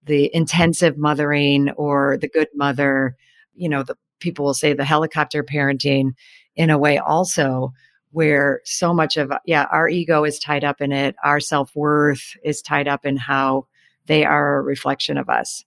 the 0.03 0.33
intensive 0.33 0.97
mothering 0.97 1.69
or 1.71 2.17
the 2.17 2.29
good 2.29 2.47
mother, 2.55 3.15
you 3.53 3.69
know, 3.69 3.83
the 3.83 3.95
people 4.19 4.45
will 4.45 4.53
say 4.53 4.73
the 4.73 4.85
helicopter 4.85 5.43
parenting 5.43 6.11
in 6.55 6.69
a 6.69 6.77
way 6.77 6.97
also 6.97 7.71
where 8.11 8.61
so 8.65 8.93
much 8.93 9.17
of 9.17 9.31
yeah, 9.45 9.65
our 9.71 9.87
ego 9.87 10.23
is 10.23 10.39
tied 10.39 10.63
up 10.63 10.81
in 10.81 10.91
it, 10.91 11.15
our 11.23 11.39
self-worth 11.39 12.35
is 12.43 12.61
tied 12.61 12.87
up 12.87 13.05
in 13.05 13.17
how 13.17 13.67
they 14.09 14.25
are 14.25 14.57
a 14.57 14.61
reflection 14.61 15.17
of 15.17 15.29
us. 15.29 15.63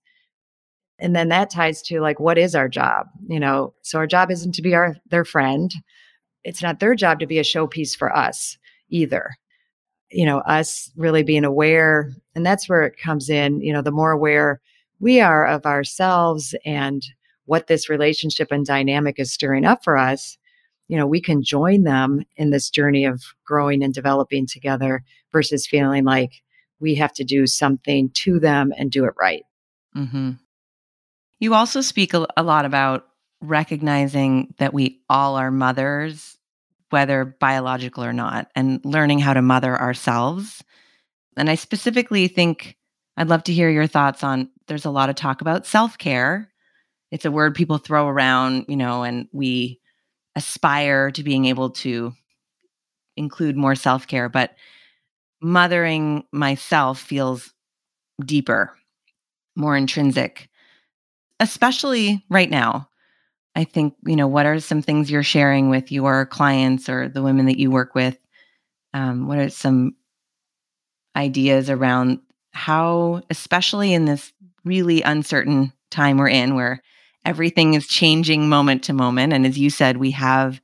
And 0.99 1.17
then 1.17 1.29
that 1.29 1.49
ties 1.49 1.81
to 1.83 2.01
like, 2.01 2.21
what 2.21 2.37
is 2.37 2.55
our 2.55 2.69
job? 2.69 3.07
You 3.29 3.41
know, 3.41 3.73
so 3.83 3.99
our 3.99 4.07
job 4.07 4.31
isn't 4.31 4.55
to 4.57 4.63
be 4.63 4.75
our 4.75 4.97
their 5.09 5.25
friend. 5.25 5.73
It's 6.45 6.63
not 6.63 6.81
their 6.81 6.95
job 6.95 7.21
to 7.21 7.27
be 7.27 7.39
a 7.39 7.45
showpiece 7.45 7.97
for 7.97 8.15
us 8.15 8.59
either. 8.91 9.31
You 10.11 10.27
know, 10.27 10.39
us 10.41 10.91
really 10.97 11.23
being 11.23 11.45
aware, 11.45 12.11
and 12.35 12.45
that's 12.45 12.69
where 12.69 12.83
it 12.83 12.99
comes 12.99 13.31
in. 13.31 13.61
You 13.63 13.73
know, 13.73 13.81
the 13.81 13.91
more 13.91 14.11
aware 14.11 14.61
we 15.01 15.21
are 15.21 15.47
of 15.47 15.65
ourselves 15.65 16.55
and 16.65 17.03
what 17.47 17.69
this 17.69 17.89
relationship 17.89 18.49
and 18.51 18.67
dynamic 18.67 19.19
is 19.19 19.33
stirring 19.33 19.65
up 19.65 19.83
for 19.83 19.97
us, 19.97 20.37
you 20.89 20.97
know, 20.97 21.07
we 21.07 21.21
can 21.21 21.43
join 21.43 21.85
them 21.85 22.25
in 22.37 22.51
this 22.51 22.71
journey 22.71 23.05
of 23.05 23.23
growing 23.45 23.83
and 23.83 23.95
developing 23.95 24.47
together 24.47 25.03
versus 25.33 25.67
feeling 25.67 26.05
like 26.05 26.43
we 26.83 26.97
have 26.97 27.13
to 27.15 27.25
do 27.25 27.47
something 27.47 28.11
to 28.11 28.41
them 28.41 28.73
and 28.77 28.91
do 28.91 29.05
it 29.05 29.15
right. 29.19 29.45
Mm-hmm. 29.97 30.33
You 31.39 31.55
also 31.55 31.81
speak 31.81 32.13
a, 32.13 32.27
a 32.37 32.43
lot 32.43 32.65
about 32.65 33.07
recognizing 33.41 34.55
that 34.59 34.75
we 34.75 35.01
all 35.09 35.37
are 35.37 35.51
mothers, 35.51 36.37
whether 36.91 37.25
biological 37.25 38.05
or 38.05 38.13
not, 38.13 38.51
and 38.55 38.85
learning 38.85 39.21
how 39.21 39.33
to 39.33 39.43
mother 39.43 39.81
ourselves. 39.81 40.63
And 41.37 41.49
I 41.49 41.55
specifically 41.55 42.29
think 42.29 42.77
I'd 43.17 43.29
love 43.29 43.45
to 43.45 43.53
hear 43.53 43.71
your 43.71 43.87
thoughts 43.87 44.25
on 44.25 44.51
there's 44.67 44.85
a 44.85 44.91
lot 44.91 45.11
of 45.11 45.17
talk 45.17 45.41
about 45.41 45.67
self 45.67 45.99
care. 45.99 46.51
It's 47.11 47.25
a 47.25 47.31
word 47.31 47.55
people 47.55 47.79
throw 47.79 48.09
around, 48.09 48.67
you 48.69 48.77
know, 48.77 49.03
and 49.03 49.29
we 49.33 49.81
aspire 50.35 51.11
to 51.11 51.23
being 51.23 51.45
able 51.45 51.71
to 51.71 52.13
include 53.17 53.57
more 53.57 53.75
self 53.75 54.07
care. 54.07 54.29
But 54.29 54.55
mothering 55.43 56.25
myself 56.33 57.01
feels 57.01 57.53
deeper, 58.25 58.75
more 59.57 59.77
intrinsic, 59.77 60.49
especially 61.41 62.25
right 62.31 62.51
now. 62.51 62.89
I 63.55 63.65
think, 63.65 63.95
you 64.07 64.17
know, 64.17 64.29
what 64.29 64.47
are 64.47 64.61
some 64.61 64.81
things 64.81 65.11
you're 65.11 65.23
sharing 65.23 65.69
with 65.69 65.93
your 65.93 66.25
clients 66.27 66.89
or 66.89 67.09
the 67.09 67.23
women 67.23 67.47
that 67.47 67.59
you 67.59 67.71
work 67.71 67.95
with? 67.95 68.17
Um, 68.95 69.27
what 69.27 69.39
are 69.39 69.51
some 69.51 69.97
ideas 71.15 71.69
around 71.69 72.21
how, 72.53 73.23
especially 73.29 73.93
in 73.93 74.05
this 74.07 74.33
really 74.65 75.03
uncertain 75.03 75.73
time 75.91 76.17
we're 76.17 76.29
in 76.29 76.55
where 76.55 76.83
everything 77.25 77.75
is 77.75 77.87
changing 77.87 78.49
moment 78.49 78.85
to 78.85 78.93
moment? 78.93 79.33
And 79.33 79.45
as 79.45 79.59
you 79.59 79.69
said, 79.69 79.99
we 79.99 80.13
have 80.13 80.61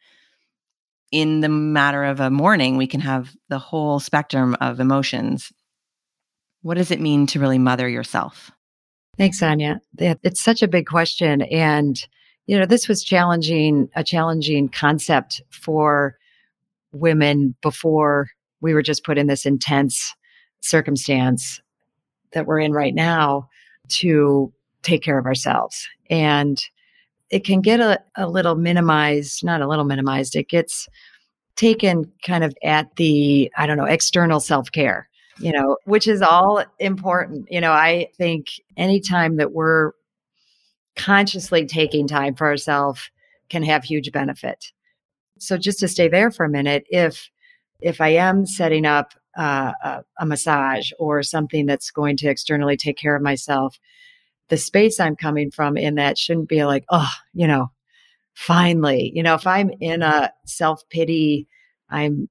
in 1.10 1.40
the 1.40 1.48
matter 1.48 2.04
of 2.04 2.20
a 2.20 2.30
morning, 2.30 2.76
we 2.76 2.86
can 2.86 3.00
have 3.00 3.34
the 3.48 3.58
whole 3.58 4.00
spectrum 4.00 4.56
of 4.60 4.80
emotions. 4.80 5.52
What 6.62 6.76
does 6.76 6.90
it 6.90 7.00
mean 7.00 7.26
to 7.28 7.40
really 7.40 7.58
mother 7.58 7.88
yourself? 7.88 8.50
Thanks, 9.16 9.42
Aine. 9.42 9.80
It's 9.98 10.42
such 10.42 10.62
a 10.62 10.68
big 10.68 10.86
question. 10.86 11.42
And, 11.42 11.96
you 12.46 12.58
know, 12.58 12.66
this 12.66 12.88
was 12.88 13.02
challenging, 13.02 13.88
a 13.96 14.04
challenging 14.04 14.68
concept 14.68 15.42
for 15.50 16.16
women 16.92 17.54
before 17.62 18.28
we 18.60 18.74
were 18.74 18.82
just 18.82 19.04
put 19.04 19.18
in 19.18 19.26
this 19.26 19.46
intense 19.46 20.14
circumstance 20.60 21.60
that 22.32 22.46
we're 22.46 22.60
in 22.60 22.72
right 22.72 22.94
now 22.94 23.48
to 23.88 24.52
take 24.82 25.02
care 25.02 25.18
of 25.18 25.26
ourselves. 25.26 25.88
And 26.10 26.62
it 27.30 27.44
can 27.44 27.60
get 27.60 27.80
a, 27.80 28.00
a 28.16 28.28
little 28.28 28.54
minimized, 28.54 29.44
not 29.44 29.60
a 29.60 29.68
little 29.68 29.84
minimized, 29.84 30.36
it 30.36 30.48
gets 30.48 30.88
taken 31.56 32.10
kind 32.24 32.44
of 32.44 32.54
at 32.62 32.96
the, 32.96 33.50
I 33.56 33.66
don't 33.66 33.76
know, 33.76 33.84
external 33.84 34.40
self 34.40 34.70
care, 34.70 35.08
you 35.38 35.52
know, 35.52 35.76
which 35.84 36.06
is 36.06 36.22
all 36.22 36.64
important. 36.78 37.48
You 37.50 37.60
know, 37.60 37.72
I 37.72 38.08
think 38.16 38.46
anytime 38.76 39.36
that 39.36 39.52
we're 39.52 39.92
consciously 40.96 41.66
taking 41.66 42.06
time 42.06 42.34
for 42.34 42.46
ourselves 42.46 43.10
can 43.48 43.62
have 43.62 43.84
huge 43.84 44.10
benefit. 44.12 44.72
So 45.38 45.56
just 45.56 45.78
to 45.80 45.88
stay 45.88 46.08
there 46.08 46.30
for 46.30 46.44
a 46.44 46.50
minute, 46.50 46.84
if 46.88 47.30
if 47.80 48.00
I 48.00 48.08
am 48.08 48.44
setting 48.44 48.84
up 48.84 49.14
uh, 49.38 49.72
a, 49.84 50.04
a 50.18 50.26
massage 50.26 50.90
or 50.98 51.22
something 51.22 51.66
that's 51.66 51.92
going 51.92 52.16
to 52.18 52.28
externally 52.28 52.76
take 52.76 52.98
care 52.98 53.14
of 53.14 53.22
myself, 53.22 53.78
the 54.48 54.56
space 54.56 54.98
I'm 54.98 55.16
coming 55.16 55.50
from 55.50 55.76
in 55.76 55.96
that 55.96 56.18
shouldn't 56.18 56.48
be 56.48 56.64
like, 56.64 56.84
oh, 56.90 57.10
you 57.34 57.46
know, 57.46 57.70
finally, 58.34 59.12
you 59.14 59.22
know, 59.22 59.34
if 59.34 59.46
I'm 59.46 59.70
in 59.80 60.02
a 60.02 60.32
self 60.46 60.82
pity, 60.88 61.46
I'm, 61.90 62.28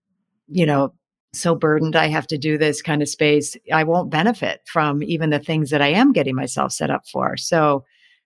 you 0.48 0.66
know, 0.66 0.94
so 1.34 1.56
burdened 1.56 1.96
I 1.96 2.08
have 2.08 2.28
to 2.28 2.38
do 2.38 2.58
this 2.58 2.82
kind 2.82 3.02
of 3.02 3.10
space, 3.10 3.56
I 3.72 3.84
won't 3.84 4.10
benefit 4.10 4.62
from 4.66 5.04
even 5.04 5.30
the 5.30 5.40
things 5.40 5.70
that 5.70 5.82
I 5.82 5.90
am 5.90 6.14
getting 6.14 6.36
myself 6.36 6.72
set 6.72 6.90
up 6.90 7.08
for. 7.08 7.38
So 7.38 7.84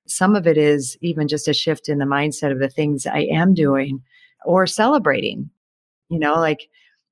some 0.08 0.36
of 0.36 0.48
it 0.48 0.58
is 0.58 0.98
even 1.02 1.28
just 1.28 1.48
a 1.48 1.54
shift 1.54 1.90
in 1.90 1.98
the 1.98 2.06
mindset 2.06 2.52
of 2.52 2.60
the 2.60 2.70
things 2.70 3.06
I 3.06 3.22
am 3.32 3.54
doing 3.54 4.02
or 4.46 4.68
celebrating. 4.68 5.50
You 6.10 6.20
know, 6.20 6.36
like, 6.36 6.70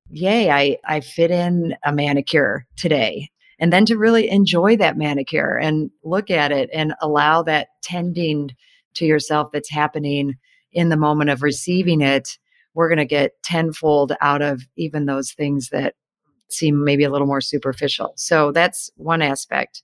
yay, 0.09 0.50
I, 0.50 0.77
I 0.86 1.00
fit 1.01 1.31
in 1.31 1.75
a 1.83 1.93
manicure 1.93 2.65
today 2.75 3.29
and 3.59 3.73
then 3.73 3.85
to 3.85 3.97
really 3.97 4.29
enjoy 4.29 4.77
that 4.77 4.97
manicure 4.97 5.57
and 5.57 5.91
look 6.03 6.31
at 6.31 6.51
it 6.51 6.69
and 6.73 6.93
allow 7.01 7.43
that 7.43 7.67
tending 7.83 8.51
to 8.95 9.05
yourself 9.05 9.49
that's 9.51 9.69
happening 9.69 10.35
in 10.71 10.89
the 10.89 10.97
moment 10.97 11.29
of 11.29 11.43
receiving 11.43 12.01
it 12.01 12.37
we're 12.73 12.87
going 12.87 12.97
to 12.97 13.05
get 13.05 13.41
tenfold 13.43 14.13
out 14.21 14.41
of 14.41 14.61
even 14.77 15.05
those 15.05 15.31
things 15.31 15.69
that 15.69 15.95
seem 16.49 16.83
maybe 16.83 17.03
a 17.03 17.09
little 17.09 17.27
more 17.27 17.41
superficial. 17.41 18.13
So 18.15 18.51
that's 18.51 18.89
one 18.95 19.21
aspect. 19.21 19.83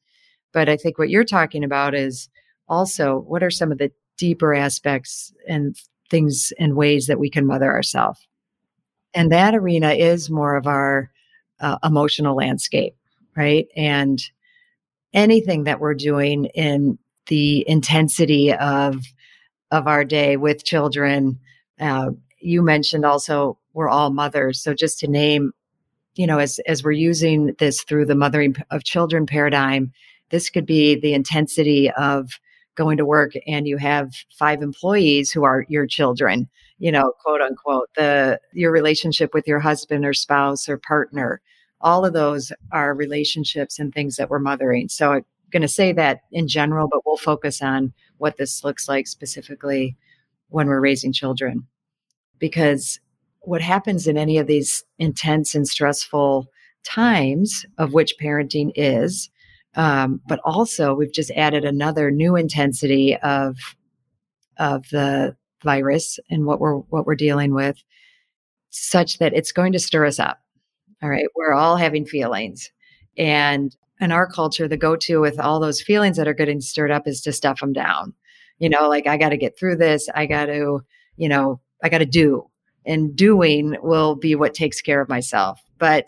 But 0.53 0.69
i 0.69 0.77
think 0.77 0.97
what 0.97 1.09
you're 1.09 1.25
talking 1.25 1.63
about 1.65 1.93
is 1.93 2.29
also 2.69 3.19
what 3.27 3.43
are 3.43 3.51
some 3.51 3.71
of 3.71 3.77
the 3.77 3.91
deeper 4.17 4.55
aspects 4.55 5.33
and 5.47 5.75
things 6.09 6.53
and 6.57 6.77
ways 6.77 7.07
that 7.07 7.19
we 7.19 7.29
can 7.29 7.45
mother 7.45 7.69
ourselves 7.69 8.25
and 9.13 9.31
that 9.31 9.53
arena 9.53 9.91
is 9.91 10.29
more 10.29 10.55
of 10.55 10.65
our 10.65 11.11
uh, 11.59 11.77
emotional 11.83 12.35
landscape 12.35 12.95
right? 13.35 13.67
And 13.75 14.21
anything 15.13 15.63
that 15.63 15.79
we're 15.79 15.95
doing 15.95 16.45
in 16.53 16.97
the 17.27 17.67
intensity 17.67 18.53
of 18.53 19.03
of 19.71 19.87
our 19.87 20.05
day 20.05 20.37
with 20.37 20.63
children. 20.63 21.39
Uh, 21.79 22.11
you 22.39 22.61
mentioned 22.61 23.05
also 23.05 23.57
we're 23.73 23.89
all 23.89 24.11
mothers, 24.11 24.61
so 24.61 24.73
just 24.73 24.99
to 24.99 25.07
name, 25.07 25.51
you 26.15 26.27
know, 26.27 26.39
as 26.39 26.59
as 26.67 26.83
we're 26.83 26.91
using 26.91 27.55
this 27.59 27.83
through 27.83 28.05
the 28.05 28.15
mothering 28.15 28.55
of 28.71 28.83
children 28.83 29.25
paradigm, 29.25 29.91
this 30.29 30.49
could 30.49 30.65
be 30.65 30.99
the 30.99 31.13
intensity 31.13 31.91
of 31.91 32.39
going 32.75 32.97
to 32.97 33.05
work 33.05 33.31
and 33.47 33.67
you 33.67 33.77
have 33.77 34.11
five 34.37 34.61
employees 34.61 35.31
who 35.31 35.45
are 35.45 35.65
your 35.69 35.87
children, 35.87 36.49
you 36.77 36.91
know, 36.91 37.13
quote 37.23 37.41
unquote, 37.41 37.89
the 37.95 38.39
your 38.53 38.71
relationship 38.71 39.33
with 39.33 39.47
your 39.47 39.59
husband 39.59 40.05
or 40.05 40.13
spouse 40.13 40.69
or 40.69 40.77
partner. 40.77 41.41
All 41.81 42.05
of 42.05 42.13
those 42.13 42.51
are 42.71 42.93
relationships 42.93 43.79
and 43.79 43.93
things 43.93 44.15
that 44.15 44.29
we're 44.29 44.39
mothering. 44.39 44.89
So 44.89 45.11
I'm 45.13 45.25
going 45.51 45.61
to 45.61 45.67
say 45.67 45.91
that 45.93 46.21
in 46.31 46.47
general, 46.47 46.87
but 46.87 47.01
we'll 47.05 47.17
focus 47.17 47.61
on 47.61 47.93
what 48.17 48.37
this 48.37 48.63
looks 48.63 48.87
like 48.87 49.07
specifically 49.07 49.95
when 50.49 50.67
we're 50.67 50.79
raising 50.79 51.13
children. 51.13 51.67
Because 52.39 52.99
what 53.41 53.61
happens 53.61 54.07
in 54.07 54.17
any 54.17 54.37
of 54.37 54.47
these 54.47 54.83
intense 54.99 55.55
and 55.55 55.67
stressful 55.67 56.47
times, 56.83 57.65
of 57.77 57.93
which 57.93 58.15
parenting 58.21 58.71
is, 58.75 59.29
um, 59.75 60.21
but 60.27 60.39
also 60.45 60.93
we've 60.93 61.13
just 61.13 61.31
added 61.31 61.65
another 61.65 62.11
new 62.11 62.35
intensity 62.35 63.17
of 63.17 63.57
of 64.57 64.87
the 64.89 65.35
virus 65.63 66.17
and 66.29 66.45
what 66.45 66.59
we're 66.59 66.75
what 66.75 67.05
we're 67.05 67.15
dealing 67.15 67.53
with, 67.53 67.77
such 68.69 69.17
that 69.17 69.33
it's 69.33 69.51
going 69.51 69.73
to 69.73 69.79
stir 69.79 70.05
us 70.05 70.19
up. 70.19 70.44
All 71.05 71.11
right, 71.11 71.27
we're 71.35 71.53
all 71.53 71.77
having 71.77 72.03
feelings, 72.03 72.71
and 73.15 73.75
in 74.01 74.11
our 74.11 74.25
culture, 74.25 74.67
the 74.67 74.75
go 74.75 74.95
to 74.95 75.21
with 75.21 75.39
all 75.39 75.59
those 75.59 75.79
feelings 75.79 76.17
that 76.17 76.27
are 76.27 76.33
getting 76.33 76.59
stirred 76.59 76.89
up 76.89 77.07
is 77.07 77.21
to 77.21 77.31
stuff 77.31 77.59
them 77.59 77.73
down. 77.73 78.15
You 78.57 78.69
know, 78.69 78.89
like 78.89 79.05
I 79.05 79.15
got 79.15 79.29
to 79.29 79.37
get 79.37 79.55
through 79.55 79.75
this. 79.75 80.09
I 80.15 80.25
got 80.25 80.47
to, 80.47 80.83
you 81.15 81.29
know, 81.29 81.61
I 81.83 81.89
got 81.89 81.99
to 81.99 82.07
do 82.07 82.49
and 82.87 83.15
doing 83.15 83.77
will 83.83 84.15
be 84.15 84.33
what 84.33 84.55
takes 84.55 84.81
care 84.81 84.99
of 84.99 85.07
myself. 85.07 85.61
But 85.77 86.07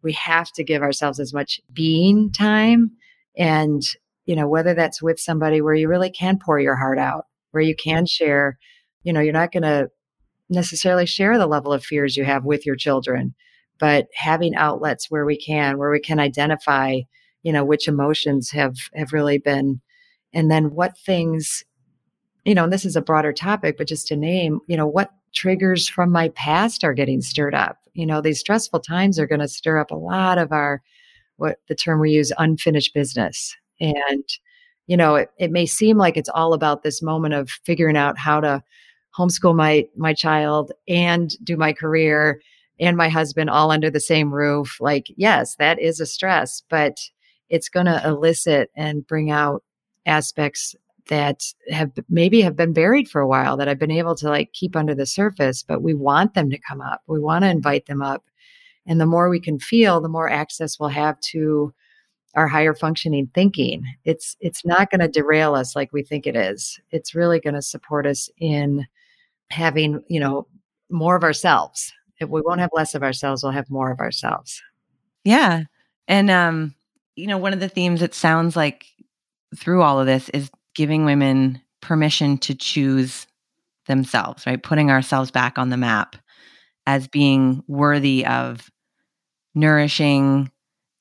we 0.00 0.12
have 0.14 0.50
to 0.52 0.64
give 0.64 0.80
ourselves 0.80 1.20
as 1.20 1.34
much 1.34 1.60
being 1.70 2.32
time 2.32 2.92
and, 3.36 3.82
you 4.24 4.34
know, 4.34 4.48
whether 4.48 4.72
that's 4.72 5.02
with 5.02 5.20
somebody 5.20 5.60
where 5.60 5.74
you 5.74 5.88
really 5.88 6.10
can 6.10 6.38
pour 6.38 6.58
your 6.58 6.76
heart 6.76 6.98
out, 6.98 7.26
where 7.50 7.62
you 7.62 7.76
can 7.76 8.06
share, 8.06 8.58
you 9.02 9.12
know, 9.12 9.20
you're 9.20 9.34
not 9.34 9.52
going 9.52 9.64
to 9.64 9.90
necessarily 10.48 11.04
share 11.04 11.36
the 11.36 11.46
level 11.46 11.70
of 11.70 11.84
fears 11.84 12.16
you 12.16 12.24
have 12.24 12.46
with 12.46 12.64
your 12.64 12.76
children, 12.76 13.34
but 13.78 14.08
having 14.14 14.54
outlets 14.56 15.10
where 15.10 15.24
we 15.24 15.36
can, 15.36 15.78
where 15.78 15.90
we 15.90 16.00
can 16.00 16.20
identify, 16.20 17.00
you 17.42 17.52
know, 17.52 17.64
which 17.64 17.88
emotions 17.88 18.50
have 18.50 18.76
have 18.94 19.12
really 19.12 19.38
been 19.38 19.80
and 20.32 20.50
then 20.50 20.70
what 20.74 20.98
things 20.98 21.64
you 22.44 22.54
know, 22.54 22.64
and 22.64 22.72
this 22.72 22.86
is 22.86 22.96
a 22.96 23.02
broader 23.02 23.32
topic, 23.32 23.76
but 23.76 23.88
just 23.88 24.06
to 24.06 24.16
name, 24.16 24.60
you 24.68 24.76
know, 24.76 24.86
what 24.86 25.10
triggers 25.34 25.86
from 25.86 26.10
my 26.10 26.30
past 26.30 26.82
are 26.82 26.94
getting 26.94 27.20
stirred 27.20 27.54
up. 27.54 27.76
You 27.92 28.06
know, 28.06 28.22
these 28.22 28.40
stressful 28.40 28.80
times 28.80 29.18
are 29.18 29.26
going 29.26 29.40
to 29.40 29.48
stir 29.48 29.78
up 29.78 29.90
a 29.90 29.96
lot 29.96 30.38
of 30.38 30.50
our, 30.50 30.80
what 31.36 31.58
the 31.68 31.74
term 31.74 32.00
we 32.00 32.12
use, 32.12 32.32
unfinished 32.38 32.94
business. 32.94 33.54
And, 33.80 34.24
you 34.86 34.96
know, 34.96 35.16
it, 35.16 35.30
it 35.38 35.50
may 35.50 35.66
seem 35.66 35.98
like 35.98 36.16
it's 36.16 36.30
all 36.30 36.54
about 36.54 36.82
this 36.82 37.02
moment 37.02 37.34
of 37.34 37.50
figuring 37.66 37.96
out 37.96 38.16
how 38.16 38.40
to 38.40 38.62
homeschool 39.16 39.54
my 39.54 39.86
my 39.96 40.14
child 40.14 40.72
and 40.88 41.32
do 41.44 41.56
my 41.56 41.72
career 41.72 42.40
and 42.80 42.96
my 42.96 43.08
husband 43.08 43.50
all 43.50 43.70
under 43.70 43.90
the 43.90 44.00
same 44.00 44.32
roof. 44.32 44.76
Like, 44.80 45.06
yes, 45.16 45.56
that 45.56 45.78
is 45.80 46.00
a 46.00 46.06
stress, 46.06 46.62
but 46.68 46.98
it's 47.48 47.68
going 47.68 47.86
to 47.86 48.02
elicit 48.06 48.70
and 48.76 49.06
bring 49.06 49.30
out 49.30 49.62
aspects 50.06 50.74
that 51.08 51.42
have 51.70 51.90
maybe 52.08 52.42
have 52.42 52.56
been 52.56 52.72
buried 52.72 53.08
for 53.08 53.20
a 53.20 53.26
while 53.26 53.56
that 53.56 53.68
I've 53.68 53.78
been 53.78 53.90
able 53.90 54.14
to 54.16 54.28
like 54.28 54.52
keep 54.52 54.76
under 54.76 54.94
the 54.94 55.06
surface, 55.06 55.62
but 55.62 55.82
we 55.82 55.94
want 55.94 56.34
them 56.34 56.50
to 56.50 56.58
come 56.58 56.80
up. 56.80 57.02
We 57.06 57.18
want 57.18 57.44
to 57.44 57.50
invite 57.50 57.86
them 57.86 58.02
up. 58.02 58.24
And 58.86 59.00
the 59.00 59.06
more 59.06 59.28
we 59.28 59.40
can 59.40 59.58
feel, 59.58 60.00
the 60.00 60.08
more 60.08 60.28
access 60.30 60.78
we'll 60.78 60.90
have 60.90 61.18
to 61.32 61.72
our 62.34 62.46
higher 62.46 62.74
functioning 62.74 63.30
thinking. 63.34 63.82
It's 64.04 64.36
it's 64.40 64.64
not 64.64 64.90
going 64.90 65.00
to 65.00 65.08
derail 65.08 65.54
us 65.54 65.74
like 65.74 65.92
we 65.92 66.02
think 66.02 66.26
it 66.26 66.36
is. 66.36 66.78
It's 66.90 67.14
really 67.14 67.40
going 67.40 67.54
to 67.54 67.62
support 67.62 68.06
us 68.06 68.30
in 68.38 68.86
having, 69.50 70.02
you 70.08 70.20
know, 70.20 70.46
more 70.90 71.16
of 71.16 71.24
ourselves. 71.24 71.92
If 72.20 72.28
we 72.28 72.40
won't 72.40 72.60
have 72.60 72.70
less 72.72 72.94
of 72.94 73.02
ourselves, 73.02 73.42
we'll 73.42 73.52
have 73.52 73.70
more 73.70 73.90
of 73.90 74.00
ourselves. 74.00 74.62
Yeah. 75.24 75.64
And 76.06 76.30
um, 76.30 76.74
you 77.16 77.26
know, 77.26 77.38
one 77.38 77.52
of 77.52 77.60
the 77.60 77.68
themes 77.68 78.02
it 78.02 78.14
sounds 78.14 78.56
like 78.56 78.86
through 79.56 79.82
all 79.82 80.00
of 80.00 80.06
this 80.06 80.28
is 80.30 80.50
giving 80.74 81.04
women 81.04 81.60
permission 81.80 82.38
to 82.38 82.54
choose 82.54 83.26
themselves, 83.86 84.46
right? 84.46 84.62
Putting 84.62 84.90
ourselves 84.90 85.30
back 85.30 85.58
on 85.58 85.70
the 85.70 85.76
map 85.76 86.16
as 86.86 87.08
being 87.08 87.62
worthy 87.66 88.24
of 88.24 88.70
nourishing 89.54 90.50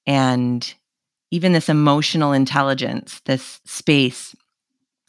and 0.06 0.74
even 1.32 1.54
this 1.54 1.70
emotional 1.70 2.32
intelligence, 2.34 3.22
this 3.26 3.60
space 3.66 4.36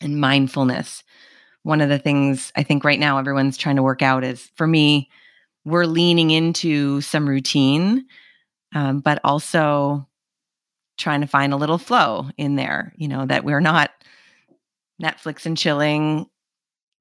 and 0.01 0.21
mindfulness. 0.21 1.03
One 1.63 1.81
of 1.81 1.89
the 1.89 1.99
things 1.99 2.53
I 2.57 2.63
think 2.63 2.85
right 2.85 2.99
now 2.99 3.19
everyone's 3.19 3.57
trying 3.57 3.77
to 3.77 3.83
work 3.83 4.03
out 4.03 4.25
is 4.25 4.51
for 4.57 4.67
me, 4.67 5.09
we're 5.69 5.85
leaning 5.85 6.31
into 6.31 7.01
some 7.01 7.29
routine, 7.29 8.07
um, 8.75 9.01
but 9.01 9.21
also 9.23 10.07
trying 10.97 11.21
to 11.21 11.27
find 11.27 11.53
a 11.53 11.57
little 11.57 11.79
flow 11.79 12.29
in 12.37 12.57
there, 12.57 12.93
you 12.97 13.07
know, 13.07 13.27
that 13.27 13.45
we're 13.45 13.61
not 13.61 13.91
Netflix 15.01 15.47
and 15.47 15.57
chilling 15.57 16.27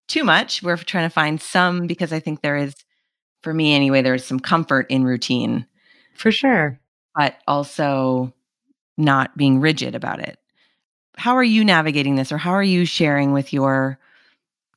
too 0.08 0.24
much. 0.24 0.62
We're 0.62 0.78
trying 0.78 1.10
to 1.10 1.14
find 1.14 1.42
some 1.42 1.88
because 1.88 2.14
I 2.14 2.20
think 2.20 2.42
there 2.42 2.58
is, 2.58 2.76
for 3.42 3.54
me 3.54 3.74
anyway, 3.74 4.02
there 4.02 4.14
is 4.14 4.26
some 4.26 4.40
comfort 4.40 4.86
in 4.90 5.04
routine. 5.04 5.66
For 6.16 6.32
sure. 6.32 6.80
But 7.16 7.38
also 7.48 8.34
not 8.98 9.36
being 9.38 9.60
rigid 9.60 9.96
about 9.96 10.20
it. 10.20 10.38
How 11.16 11.36
are 11.36 11.44
you 11.44 11.64
navigating 11.64 12.16
this 12.16 12.32
or 12.32 12.38
how 12.38 12.52
are 12.52 12.64
you 12.64 12.86
sharing 12.86 13.32
with 13.32 13.54
your 13.54 13.98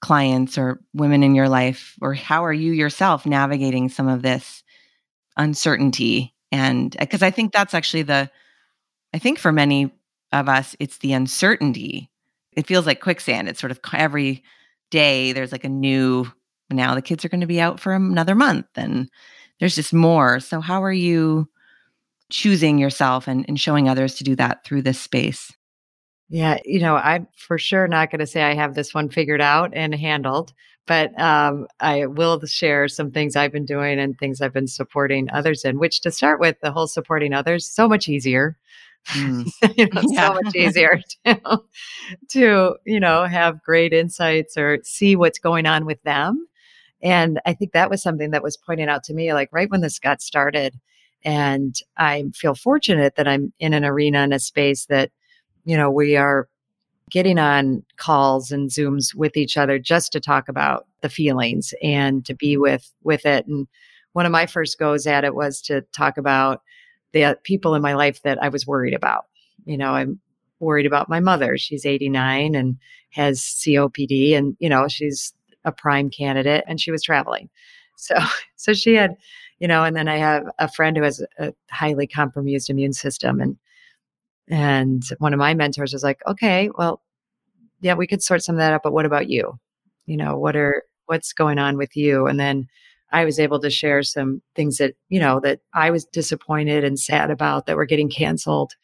clients 0.01 0.57
or 0.57 0.81
women 0.95 1.23
in 1.23 1.35
your 1.35 1.49
life 1.49 1.95
or 2.01 2.15
how 2.15 2.45
are 2.45 2.53
you 2.53 2.73
yourself 2.73 3.27
navigating 3.27 3.89
some 3.89 4.09
of 4.09 4.23
this 4.23 4.63
uncertainty 5.37 6.35
and 6.53 6.97
uh, 6.97 7.05
because 7.05 7.23
I 7.23 7.31
think 7.31 7.53
that's 7.53 7.75
actually 7.75 8.03
the 8.03 8.31
I 9.13 9.19
think 9.19 9.39
for 9.39 9.53
many 9.53 9.93
of 10.33 10.49
us 10.49 10.75
it's 10.81 10.99
the 10.99 11.13
uncertainty 11.13 12.11
it 12.53 12.67
feels 12.67 12.87
like 12.87 13.01
quicksand. 13.01 13.49
It's 13.49 13.61
sort 13.61 13.71
of 13.71 13.81
every 13.93 14.43
day 14.91 15.33
there's 15.33 15.53
like 15.53 15.65
a 15.65 15.69
new 15.69 16.27
now 16.71 16.95
the 16.95 17.03
kids 17.03 17.25
are 17.25 17.29
going 17.29 17.41
to 17.41 17.47
be 17.47 17.61
out 17.61 17.81
for 17.81 17.93
another 17.93 18.35
month 18.35 18.67
and 18.77 19.09
there's 19.59 19.75
just 19.75 19.93
more. 19.93 20.41
So 20.41 20.61
how 20.61 20.83
are 20.83 20.93
you 20.93 21.49
choosing 22.31 22.79
yourself 22.79 23.29
and, 23.29 23.45
and 23.49 23.59
showing 23.59 23.89
others 23.89 24.15
to 24.17 24.25
do 24.25 24.37
that 24.37 24.65
through 24.65 24.83
this 24.83 25.01
space? 25.01 25.53
Yeah, 26.31 26.59
you 26.65 26.79
know, 26.79 26.95
I'm 26.97 27.27
for 27.37 27.59
sure 27.59 27.89
not 27.89 28.11
going 28.11 28.21
to 28.21 28.27
say 28.27 28.43
I 28.43 28.55
have 28.55 28.75
this 28.75 28.95
one 28.95 29.09
figured 29.09 29.41
out 29.41 29.73
and 29.75 29.93
handled, 29.93 30.53
but 30.87 31.19
um, 31.21 31.67
I 31.81 32.07
will 32.07 32.41
share 32.47 32.87
some 32.87 33.11
things 33.11 33.35
I've 33.35 33.51
been 33.53 33.65
doing 33.65 33.99
and 33.99 34.17
things 34.17 34.41
I've 34.41 34.53
been 34.53 34.69
supporting 34.69 35.29
others 35.33 35.65
in. 35.65 35.81
Which, 35.81 36.01
to 36.03 36.13
start 36.13 36.39
with, 36.39 36.57
the 36.63 36.71
whole 36.71 36.87
supporting 36.87 37.33
others 37.35 37.67
so 37.67 37.89
much 37.89 38.09
easier 38.09 38.57
Mm. 39.09 39.51
you 39.79 39.87
know, 39.95 40.03
yeah. 40.09 40.29
so 40.29 40.35
much 40.43 40.55
easier 40.57 41.01
to, 41.27 41.61
to, 42.31 42.77
you 42.85 43.01
know, 43.01 43.25
have 43.25 43.63
great 43.63 43.93
insights 43.93 44.57
or 44.57 44.79
see 44.85 45.17
what's 45.17 45.39
going 45.39 45.67
on 45.67 45.87
with 45.87 46.03
them. 46.03 46.47
And 47.03 47.41
I 47.47 47.55
think 47.55 47.73
that 47.73 47.91
was 47.91 48.03
something 48.03 48.31
that 48.33 48.43
was 48.43 48.57
pointed 48.59 48.89
out 48.89 49.05
to 49.05 49.15
me, 49.15 49.33
like 49.33 49.49
right 49.53 49.71
when 49.71 49.81
this 49.81 49.99
got 49.99 50.21
started. 50.23 50.79
And 51.25 51.75
I 51.97 52.25
feel 52.35 52.55
fortunate 52.55 53.17
that 53.17 53.29
I'm 53.29 53.53
in 53.59 53.73
an 53.75 53.85
arena 53.85 54.23
in 54.23 54.33
a 54.33 54.39
space 54.39 54.87
that, 54.87 55.11
you 55.65 55.77
know, 55.77 55.91
we 55.91 56.17
are 56.17 56.49
getting 57.11 57.39
on 57.39 57.83
calls 57.97 58.51
and 58.53 58.71
zooms 58.71 59.15
with 59.15 59.37
each 59.37 59.57
other 59.57 59.79
just 59.79 60.13
to 60.13 60.21
talk 60.21 60.49
about 60.49 60.87
the 61.01 61.09
feelings 61.09 61.75
and 61.83 62.25
to 62.25 62.35
be 62.35 62.57
with 62.57 62.93
with 63.03 63.27
it 63.27 63.47
and 63.47 63.67
one 64.13 64.27
of 64.27 64.33
my 64.33 64.47
first 64.47 64.79
goes 64.79 65.07
at 65.07 65.25
it 65.25 65.35
was 65.35 65.61
to 65.63 65.83
talk 65.93 66.19
about 66.19 66.63
the 67.13 67.39
people 67.45 67.75
in 67.75 67.83
my 67.83 67.95
life 67.95 68.23
that 68.23 68.43
I 68.43 68.49
was 68.49 68.67
worried 68.67 68.95
about. 68.95 69.27
You 69.65 69.77
know, 69.77 69.93
I'm 69.93 70.21
worried 70.59 70.87
about 70.87 71.09
my 71.09 71.21
mother. 71.21 71.57
She's 71.57 71.87
89 71.87 72.55
and 72.55 72.77
has 73.11 73.41
COPD 73.41 74.37
and, 74.37 74.57
you 74.59 74.69
know, 74.69 74.89
she's 74.89 75.33
a 75.65 75.73
prime 75.73 76.11
candidate 76.11 76.65
and 76.67 76.81
she 76.81 76.91
was 76.91 77.03
traveling. 77.03 77.49
So, 78.03 78.15
so 78.57 78.73
she 78.73 78.95
had, 78.95 79.15
you 79.59 79.69
know, 79.69 79.85
and 79.85 79.95
then 79.95 80.09
I 80.09 80.17
have 80.17 80.45
a 80.59 80.71
friend 80.71 80.97
who 80.97 81.03
has 81.03 81.23
a 81.39 81.53
highly 81.71 82.07
compromised 82.07 82.71
immune 82.71 82.95
system 82.95 83.43
and, 83.43 83.59
and 84.51 85.03
one 85.19 85.33
of 85.33 85.39
my 85.39 85.55
mentors 85.55 85.93
was 85.93 86.03
like, 86.03 86.21
okay, 86.27 86.71
well, 86.77 87.01
yeah, 87.81 87.95
we 87.95 88.07
could 88.07 88.23
sort 88.23 88.43
some 88.43 88.57
of 88.57 88.59
that 88.59 88.73
out, 88.73 88.83
but 88.83 88.93
what 88.93 89.07
about 89.07 89.31
you? 89.31 89.59
You 90.07 90.17
know, 90.17 90.37
what 90.37 90.57
are, 90.57 90.83
what's 91.07 91.33
going 91.33 91.59
on 91.59 91.77
with 91.77 91.97
you? 91.97 92.27
And 92.27 92.39
then 92.39 92.69
I 93.13 93.25
was 93.25 93.39
able 93.39 93.61
to 93.61 93.71
share 93.71 94.03
some 94.03 94.43
things 94.55 94.79
that, 94.79 94.95
you 95.09 95.21
know, 95.21 95.41
that 95.41 95.61
I 95.73 95.91
was 95.91 96.05
disappointed 96.05 96.85
and 96.85 96.99
sad 96.99 97.31
about 97.31 97.67
that 97.67 97.77
were 97.77 97.87
getting 97.87 98.11
canceled 98.11 98.75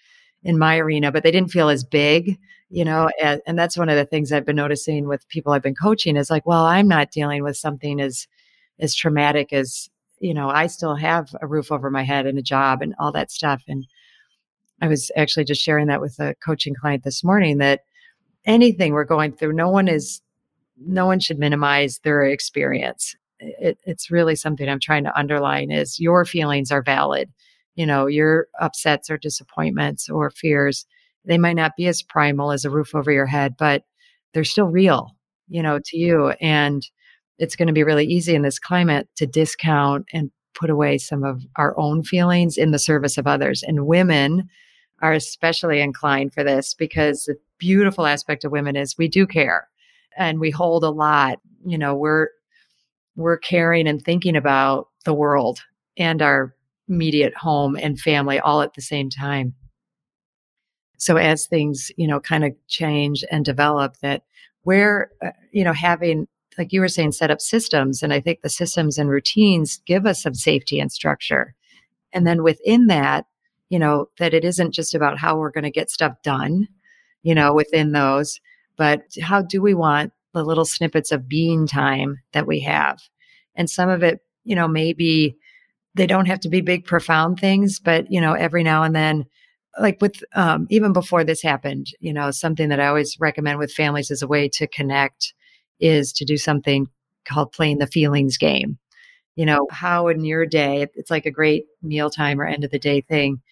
in 0.42 0.59
my 0.59 0.79
arena, 0.79 1.11
but 1.11 1.24
they 1.24 1.31
didn't 1.31 1.50
feel 1.50 1.68
as 1.68 1.85
big, 1.85 2.38
you 2.70 2.85
know, 2.85 3.11
and, 3.20 3.40
and 3.46 3.59
that's 3.59 3.76
one 3.76 3.88
of 3.88 3.96
the 3.96 4.05
things 4.05 4.33
I've 4.33 4.46
been 4.46 4.57
noticing 4.57 5.09
with 5.09 5.29
people 5.29 5.52
I've 5.52 5.62
been 5.62 5.74
coaching 5.74 6.16
is 6.16 6.31
like, 6.31 6.46
well, 6.46 6.64
I'm 6.64 6.88
not 6.88 7.11
dealing 7.11 7.42
with 7.42 7.57
something 7.57 8.00
as, 8.00 8.26
as 8.79 8.94
traumatic 8.94 9.52
as, 9.52 9.88
you 10.20 10.33
know, 10.33 10.48
I 10.48 10.68
still 10.68 10.94
have 10.94 11.35
a 11.40 11.46
roof 11.46 11.70
over 11.72 11.90
my 11.90 12.02
head 12.02 12.26
and 12.26 12.38
a 12.38 12.42
job 12.42 12.83
and 12.83 12.94
all 12.98 13.12
that 13.12 13.31
stuff. 13.31 13.62
And 13.68 13.87
I 14.81 14.89
was 14.89 15.11
actually 15.17 15.45
just 15.45 15.62
sharing 15.62 15.87
that 15.87 16.01
with 16.01 16.19
a 16.19 16.35
coaching 16.45 16.75
client 16.75 17.05
this 17.05 17.25
morning 17.25 17.59
that 17.59 17.81
anything 18.45 18.93
we're 18.93 19.05
going 19.05 19.33
through, 19.33 19.55
no 19.55 19.69
one 19.69 19.89
is, 19.89 20.21
no 20.79 21.07
one 21.07 21.21
should 21.21 21.39
minimize 21.39 22.01
their 22.05 22.23
experience. 22.23 23.15
It, 23.39 23.79
it's 23.85 24.11
really 24.11 24.37
something 24.37 24.69
I'm 24.69 24.81
trying 24.81 25.05
to 25.05 25.19
underline 25.19 25.71
is 25.71 26.01
your 26.01 26.25
feelings 26.25 26.71
are 26.71 26.83
valid. 26.83 27.31
You 27.75 27.87
know, 27.87 28.07
your 28.07 28.49
upsets 28.61 29.11
or 29.11 29.19
disappointments 29.19 30.09
or 30.09 30.31
fears, 30.31 30.87
they 31.25 31.37
might 31.37 31.57
not 31.57 31.77
be 31.77 31.87
as 31.87 32.03
primal 32.03 32.53
as 32.53 32.65
a 32.65 32.71
roof 32.71 32.95
over 32.95 33.12
your 33.12 33.27
head, 33.27 33.57
but 33.59 33.85
they're 34.33 34.45
still 34.45 34.69
real, 34.69 35.15
you 35.49 35.62
know, 35.62 35.79
to 35.85 35.97
you. 35.99 36.31
And 36.41 36.87
it's 37.39 37.57
going 37.57 37.67
to 37.67 37.75
be 37.75 37.85
really 37.85 38.07
easy 38.07 38.35
in 38.35 38.43
this 38.43 38.59
climate 38.59 39.09
to 39.17 39.27
discount 39.27 40.07
and 40.12 40.31
put 40.55 40.71
away 40.71 40.97
some 40.97 41.23
of 41.23 41.45
our 41.57 41.79
own 41.79 42.03
feelings 42.03 42.57
in 42.57 42.71
the 42.71 42.79
service 42.79 43.19
of 43.19 43.27
others. 43.27 43.62
And 43.62 43.87
women 43.87 44.49
are 45.01 45.13
especially 45.13 45.81
inclined 45.81 46.33
for 46.33 46.43
this 46.43 46.75
because 46.75 47.25
the 47.25 47.39
beautiful 47.59 48.07
aspect 48.07 48.45
of 48.45 48.53
women 48.53 48.77
is 48.77 48.97
we 48.97 49.09
do 49.09 49.27
care 49.27 49.69
and 50.17 50.41
we 50.41 50.51
hold 50.51 50.85
a 50.85 50.91
lot. 50.91 51.41
You 51.65 51.79
know, 51.79 51.95
we're 51.95 52.29
we're 53.17 53.39
caring 53.39 53.89
and 53.89 54.03
thinking 54.03 54.37
about 54.37 54.89
the 55.05 55.15
world 55.15 55.61
and 55.97 56.21
our 56.21 56.55
immediate 56.89 57.35
home 57.35 57.77
and 57.77 57.99
family 57.99 58.39
all 58.39 58.61
at 58.63 58.75
the 58.75 58.83
same 58.83 59.11
time. 59.11 59.55
So 60.99 61.17
as 61.17 61.47
things, 61.47 61.91
you 61.97 62.07
know, 62.07 62.21
kind 62.21 62.45
of 62.45 62.53
change 62.69 63.25
and 63.31 63.45
develop 63.45 63.97
that 63.99 64.23
we're, 64.65 65.11
uh, 65.25 65.31
you 65.53 65.65
know, 65.65 65.73
having 65.73 66.27
like 66.59 66.73
you 66.73 66.81
were 66.81 66.89
saying, 66.89 67.13
set 67.13 67.31
up 67.31 67.41
systems. 67.41 68.03
And 68.03 68.13
I 68.13 68.21
think 68.21 68.41
the 68.41 68.49
systems 68.49 68.99
and 68.99 69.11
routines 69.11 69.81
give 69.87 70.07
us 70.07 70.23
some 70.23 70.35
safety 70.35 70.81
and 70.81 70.91
structure. 70.91 71.55
And 72.13 72.27
then 72.27 72.43
within 72.43 72.87
that, 72.87 73.27
you 73.68 73.79
know, 73.79 74.09
that 74.18 74.35
it 74.35 74.44
isn't 74.44 74.72
just 74.72 74.94
about 74.94 75.18
how 75.18 75.37
we're 75.37 75.50
going 75.50 75.64
to 75.64 75.70
get 75.70 75.90
stuff 75.90 76.14
done, 76.22 76.68
you 77.22 77.35
know, 77.35 77.52
within 77.52 77.92
those, 77.92 78.40
but 78.76 79.02
how 79.22 79.42
do 79.42 79.61
we 79.61 79.74
want 79.74 80.12
the 80.35 80.44
little 80.44 80.64
snippets 80.64 81.12
of 81.12 81.29
being 81.29 81.66
time 81.66 82.18
that 82.33 82.46
we 82.46 82.61
have? 82.61 83.00
And 83.55 83.68
some 83.70 83.88
of 83.88 84.02
it, 84.02 84.20
you 84.44 84.55
know, 84.55 84.68
maybe 84.68 85.37
they 85.94 86.07
don't 86.07 86.26
have 86.26 86.40
to 86.40 86.48
be 86.48 86.61
big, 86.61 86.85
profound 86.85 87.40
things, 87.40 87.81
but, 87.81 88.11
you 88.11 88.20
know, 88.20 88.35
every 88.35 88.62
now 88.62 88.83
and 88.83 88.94
then, 88.94 89.24
like 89.81 90.00
with 90.00 90.22
um, 90.35 90.66
even 90.70 90.92
before 90.92 91.24
this 91.24 91.42
happened, 91.42 91.88
you 92.00 92.12
know, 92.12 92.31
something 92.31 92.68
that 92.68 92.81
I 92.81 92.87
always 92.87 93.18
recommend 93.20 93.59
with 93.59 93.72
families 93.72 94.11
as 94.11 94.22
a 94.22 94.26
way 94.26 94.48
to 94.50 94.66
connect 94.66 95.35
is 95.81 96.12
to 96.14 96.24
do 96.24 96.37
something 96.38 96.88
called 97.26 97.52
playing 97.52 97.79
the 97.79 97.87
feelings 97.87 98.38
game. 98.38 98.79
You 99.35 99.44
know, 99.44 99.66
how 99.70 100.09
in 100.09 100.24
your 100.24 100.46
day, 100.46 100.87
it's 100.94 101.11
like 101.11 101.26
a 101.26 101.31
great 101.31 101.66
mealtime 101.83 102.40
or 102.40 102.46
end 102.46 102.64
of 102.64 102.70
the 102.70 102.79
day 102.79 103.02
thing 103.02 103.42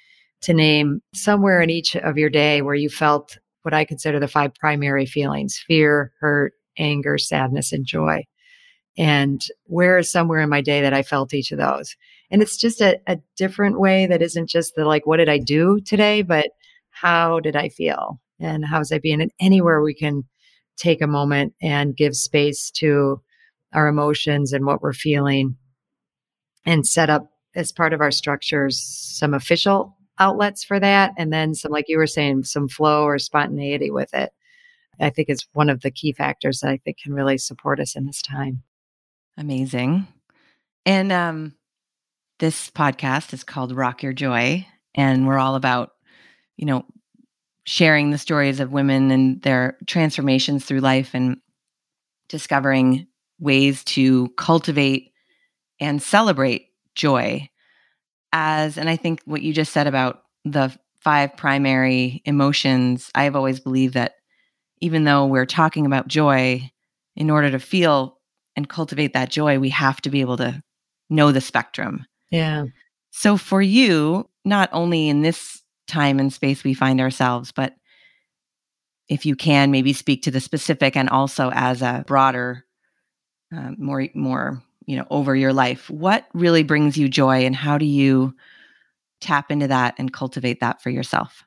to 0.45 0.55
name 0.55 1.01
somewhere 1.15 1.61
in 1.61 1.71
each 1.71 1.97
of 1.97 2.19
your 2.19 2.31
day 2.31 2.63
where 2.63 2.75
you 2.75 2.89
felt 2.89 3.39
what 3.63 3.75
I 3.75 3.85
consider 3.85 4.21
the 4.21 4.29
five 4.29 4.55
primary 4.55 5.07
feelings 5.07 5.63
fear, 5.67 6.13
hurt, 6.21 6.53
anger, 6.79 7.17
sadness, 7.19 7.73
and 7.73 7.87
joy. 7.87 8.25
And 8.97 9.43
where 9.65 9.99
is 9.99 10.13
somewhere 10.13 10.41
in 10.41 10.51
my 10.51 10.61
day 10.61 10.83
that 10.83 10.93
I 10.93 11.03
felt 11.03 11.35
each 11.35 11.51
of 11.51 11.59
those? 11.59 11.97
And 12.31 12.43
it's 12.43 12.57
just 12.57 12.81
a, 12.81 13.01
a 13.07 13.19
different 13.37 13.81
way 13.81 14.07
that 14.07 14.23
isn't 14.23 14.51
just 14.51 14.75
the 14.77 14.85
like, 14.85 15.07
what 15.07 15.17
did 15.17 15.29
I 15.29 15.39
do 15.39 15.81
today, 15.81 16.23
but 16.23 16.51
how 16.91 17.41
did 17.41 17.57
I 17.57 17.71
feel? 17.71 18.21
And 18.39 18.65
how 18.65 18.81
was 18.81 18.93
I 18.93 18.99
being? 18.99 19.21
And 19.23 19.33
anywhere 19.41 19.83
we 19.83 19.95
can 19.95 20.25
take 20.77 21.01
a 21.01 21.07
moment 21.07 21.55
and 21.63 21.97
give 21.97 22.15
space 22.15 22.71
to 22.73 23.21
our 23.73 23.89
emotions 23.89 24.53
and 24.53 24.67
what 24.67 24.83
we're 24.83 24.93
feeling 24.93 25.57
and 26.67 26.87
set 26.87 27.11
up 27.11 27.31
as 27.57 27.73
part 27.73 27.93
of 27.93 28.01
our 28.01 28.11
structures 28.11 28.81
some 28.81 29.33
official 29.33 29.97
outlets 30.19 30.63
for 30.63 30.79
that 30.79 31.13
and 31.19 31.33
then 31.33 31.55
some 31.55 31.73
like 31.73 31.87
you 31.89 31.99
were 31.99 32.07
saying 32.07 32.45
some 32.45 32.69
flow 32.69 33.05
or 33.05 33.19
spontaneity 33.19 33.91
with 33.91 34.13
it 34.15 34.33
i 35.01 35.11
think 35.11 35.29
is 35.29 35.47
one 35.53 35.69
of 35.69 35.81
the 35.81 35.91
key 35.91 36.13
factors 36.13 36.61
that 36.61 36.71
i 36.71 36.77
think 36.79 36.99
can 36.99 37.13
really 37.13 37.39
support 37.39 37.81
us 37.81 37.97
in 37.97 38.07
this 38.07 38.23
time. 38.23 38.63
Amazing. 39.37 40.07
And 40.87 41.11
um 41.13 41.55
this 42.39 42.71
podcast 42.71 43.33
is 43.33 43.45
called 43.45 43.75
rock 43.75 44.03
your 44.03 44.13
joy 44.13 44.67
and 44.95 45.27
we're 45.27 45.39
all 45.39 45.55
about 45.55 45.91
you 46.57 46.67
know 46.67 46.85
sharing 47.67 48.11
the 48.11 48.19
stories 48.19 48.61
of 48.61 48.73
women 48.73 49.11
and 49.11 49.43
their 49.43 49.79
transformations 49.87 50.65
through 50.65 50.81
life 50.81 51.11
and 51.15 51.39
discovering 52.29 53.07
ways 53.39 53.83
to 53.85 54.29
cultivate 54.37 55.13
and 55.81 56.03
celebrate 56.03 56.69
joy 56.95 57.49
as 58.35 58.77
and 58.77 58.91
i 58.91 58.97
think 58.97 59.23
what 59.25 59.41
you 59.41 59.55
just 59.55 59.73
said 59.73 59.87
about 59.87 60.25
the 60.45 60.77
five 61.01 61.35
primary 61.37 62.21
emotions 62.27 63.11
i've 63.15 63.37
always 63.37 63.61
believed 63.61 63.95
that 63.95 64.17
even 64.81 65.05
though 65.05 65.25
we're 65.25 65.47
talking 65.47 65.87
about 65.87 66.09
joy 66.09 66.71
in 67.17 67.31
order 67.31 67.51
to 67.51 67.59
feel 67.59 68.19
and 68.57 68.69
cultivate 68.69 69.15
that 69.15 69.31
joy 69.31 69.59
we 69.59 69.71
have 69.71 70.01
to 70.03 70.11
be 70.11 70.21
able 70.21 70.37
to 70.37 70.63
know 71.11 71.33
the 71.33 71.41
spectrum. 71.41 72.07
Yeah. 72.31 72.67
So 73.11 73.37
for 73.37 73.63
you 73.63 74.29
not 74.45 74.69
only 74.73 75.09
in 75.09 75.23
this 75.23 75.63
time 75.87 76.19
and 76.19 76.33
space 76.33 76.65
we 76.65 76.75
find 76.75 77.01
ourselves, 77.01 77.53
but 77.53 77.75
if 79.09 79.27
you 79.27 79.37
can 79.37 79.71
maybe 79.71 79.93
speak 79.93 80.23
to 80.23 80.31
the 80.31 80.41
specific 80.41 80.97
and 80.97 81.09
also 81.09 81.51
as 81.53 81.83
a 81.83 82.05
broader, 82.07 82.65
uh, 83.55 83.73
more 83.77 84.09
more 84.15 84.63
you 84.87 84.97
know 84.97 85.07
over 85.11 85.35
your 85.35 85.53
life, 85.53 85.91
what 85.91 86.27
really 86.35 86.63
brings 86.63 86.97
you 86.97 87.09
joy, 87.09 87.45
and 87.45 87.55
how 87.55 87.79
do 87.79 87.87
you 87.87 88.35
tap 89.21 89.51
into 89.51 89.69
that 89.69 89.95
and 89.99 90.13
cultivate 90.13 90.61
that 90.61 90.83
for 90.83 90.91
yourself? 90.91 91.45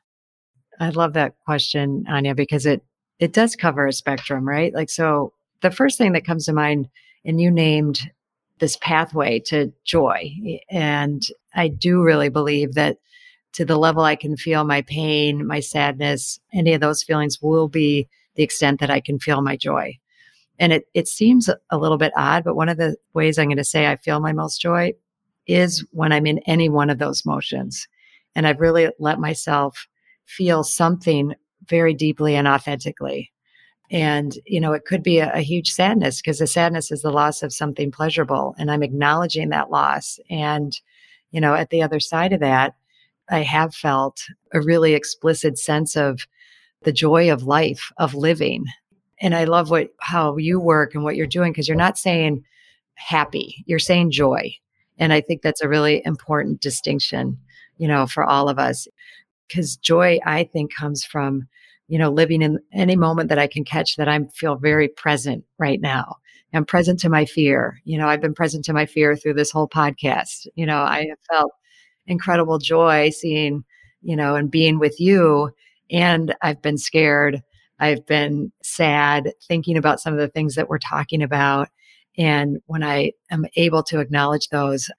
I 0.80 0.90
love 0.90 1.12
that 1.14 1.34
question, 1.44 2.04
Aine, 2.08 2.34
because 2.34 2.66
it 2.66 2.82
it 3.18 3.32
does 3.32 3.56
cover 3.56 3.86
a 3.86 3.92
spectrum, 3.92 4.46
right? 4.46 4.72
Like 4.72 4.90
so, 4.90 5.32
the 5.62 5.70
first 5.70 5.98
thing 5.98 6.12
that 6.12 6.24
comes 6.24 6.46
to 6.46 6.52
mind, 6.52 6.88
and 7.24 7.40
you 7.40 7.50
named 7.50 8.10
this 8.58 8.76
pathway 8.76 9.40
to 9.46 9.72
joy, 9.84 10.34
and 10.70 11.22
I 11.54 11.68
do 11.68 12.02
really 12.02 12.28
believe 12.28 12.74
that 12.74 12.98
to 13.54 13.64
the 13.64 13.78
level 13.78 14.02
I 14.02 14.16
can 14.16 14.36
feel 14.36 14.64
my 14.64 14.82
pain, 14.82 15.46
my 15.46 15.60
sadness, 15.60 16.38
any 16.52 16.74
of 16.74 16.80
those 16.80 17.02
feelings 17.02 17.40
will 17.40 17.68
be 17.68 18.08
the 18.34 18.42
extent 18.42 18.78
that 18.80 18.90
I 18.90 19.00
can 19.00 19.18
feel 19.18 19.40
my 19.40 19.56
joy. 19.56 19.98
And 20.58 20.72
it, 20.72 20.84
it 20.94 21.08
seems 21.08 21.48
a 21.70 21.78
little 21.78 21.98
bit 21.98 22.12
odd, 22.16 22.44
but 22.44 22.56
one 22.56 22.68
of 22.68 22.78
the 22.78 22.96
ways 23.14 23.38
I'm 23.38 23.48
going 23.48 23.58
to 23.58 23.64
say 23.64 23.86
I 23.86 23.96
feel 23.96 24.20
my 24.20 24.32
most 24.32 24.60
joy 24.60 24.92
is 25.46 25.84
when 25.92 26.12
I'm 26.12 26.26
in 26.26 26.38
any 26.40 26.68
one 26.68 26.90
of 26.90 26.98
those 26.98 27.24
motions. 27.24 27.86
And 28.34 28.46
I've 28.46 28.60
really 28.60 28.88
let 28.98 29.18
myself 29.18 29.86
feel 30.26 30.62
something 30.62 31.34
very 31.68 31.94
deeply 31.94 32.34
and 32.34 32.46
authentically. 32.46 33.32
And, 33.90 34.36
you 34.44 34.60
know, 34.60 34.72
it 34.72 34.84
could 34.84 35.02
be 35.02 35.18
a, 35.18 35.32
a 35.32 35.40
huge 35.40 35.70
sadness 35.72 36.20
because 36.20 36.38
the 36.38 36.46
sadness 36.46 36.90
is 36.90 37.02
the 37.02 37.10
loss 37.10 37.42
of 37.42 37.54
something 37.54 37.90
pleasurable. 37.90 38.54
And 38.58 38.70
I'm 38.70 38.82
acknowledging 38.82 39.48
that 39.48 39.70
loss. 39.70 40.20
And, 40.28 40.78
you 41.30 41.40
know, 41.40 41.54
at 41.54 41.70
the 41.70 41.82
other 41.82 42.00
side 42.00 42.32
of 42.32 42.40
that, 42.40 42.74
I 43.30 43.40
have 43.40 43.74
felt 43.74 44.22
a 44.52 44.60
really 44.60 44.94
explicit 44.94 45.58
sense 45.58 45.96
of 45.96 46.26
the 46.82 46.92
joy 46.92 47.32
of 47.32 47.42
life, 47.44 47.90
of 47.96 48.14
living. 48.14 48.66
And 49.20 49.34
I 49.34 49.44
love 49.44 49.70
what 49.70 49.90
how 50.00 50.36
you 50.36 50.60
work 50.60 50.94
and 50.94 51.02
what 51.02 51.16
you're 51.16 51.26
doing 51.26 51.52
because 51.52 51.68
you're 51.68 51.76
not 51.76 51.98
saying 51.98 52.44
happy, 52.94 53.64
you're 53.66 53.78
saying 53.78 54.10
joy. 54.10 54.54
And 54.98 55.12
I 55.12 55.20
think 55.20 55.42
that's 55.42 55.62
a 55.62 55.68
really 55.68 56.02
important 56.04 56.60
distinction, 56.60 57.38
you 57.76 57.88
know, 57.88 58.06
for 58.06 58.24
all 58.24 58.48
of 58.48 58.58
us. 58.58 58.88
Because 59.46 59.76
joy, 59.76 60.18
I 60.26 60.44
think, 60.44 60.74
comes 60.74 61.04
from, 61.04 61.48
you 61.88 61.98
know, 61.98 62.10
living 62.10 62.42
in 62.42 62.58
any 62.72 62.96
moment 62.96 63.28
that 63.30 63.38
I 63.38 63.46
can 63.46 63.64
catch 63.64 63.96
that 63.96 64.08
I 64.08 64.18
feel 64.34 64.56
very 64.56 64.88
present 64.88 65.44
right 65.58 65.80
now. 65.80 66.16
I'm 66.52 66.64
present 66.64 66.98
to 67.00 67.08
my 67.08 67.24
fear. 67.24 67.80
You 67.84 67.98
know, 67.98 68.08
I've 68.08 68.20
been 68.20 68.34
present 68.34 68.64
to 68.66 68.72
my 68.72 68.86
fear 68.86 69.16
through 69.16 69.34
this 69.34 69.50
whole 69.50 69.68
podcast. 69.68 70.46
You 70.54 70.66
know, 70.66 70.78
I 70.78 71.06
have 71.08 71.18
felt 71.30 71.52
incredible 72.06 72.58
joy 72.58 73.10
seeing, 73.10 73.64
you 74.02 74.16
know, 74.16 74.34
and 74.34 74.50
being 74.50 74.78
with 74.78 74.98
you. 74.98 75.50
And 75.90 76.34
I've 76.42 76.62
been 76.62 76.78
scared. 76.78 77.42
I've 77.80 78.06
been 78.06 78.52
sad 78.62 79.32
thinking 79.46 79.76
about 79.76 80.00
some 80.00 80.12
of 80.12 80.18
the 80.18 80.28
things 80.28 80.54
that 80.54 80.68
we're 80.68 80.78
talking 80.78 81.22
about. 81.22 81.68
And 82.16 82.58
when 82.66 82.82
I 82.82 83.12
am 83.30 83.46
able 83.56 83.82
to 83.84 84.00
acknowledge 84.00 84.48
those, 84.48 84.90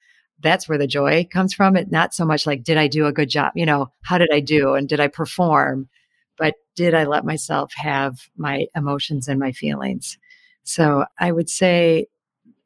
that's 0.41 0.69
where 0.69 0.77
the 0.77 0.87
joy 0.87 1.27
comes 1.31 1.53
from. 1.53 1.75
It 1.75 1.91
not 1.91 2.13
so 2.13 2.25
much 2.25 2.47
like, 2.47 2.63
did 2.63 2.77
I 2.77 2.87
do 2.87 3.05
a 3.05 3.11
good 3.11 3.29
job? 3.29 3.51
You 3.55 3.65
know, 3.65 3.91
how 4.03 4.17
did 4.17 4.29
I 4.31 4.39
do 4.39 4.73
and 4.73 4.87
did 4.87 4.99
I 4.99 5.07
perform? 5.07 5.89
But 6.37 6.55
did 6.75 6.93
I 6.93 7.03
let 7.03 7.25
myself 7.25 7.73
have 7.75 8.15
my 8.37 8.67
emotions 8.75 9.27
and 9.27 9.39
my 9.39 9.51
feelings? 9.51 10.17
So 10.63 11.05
I 11.19 11.31
would 11.33 11.49
say 11.49 12.07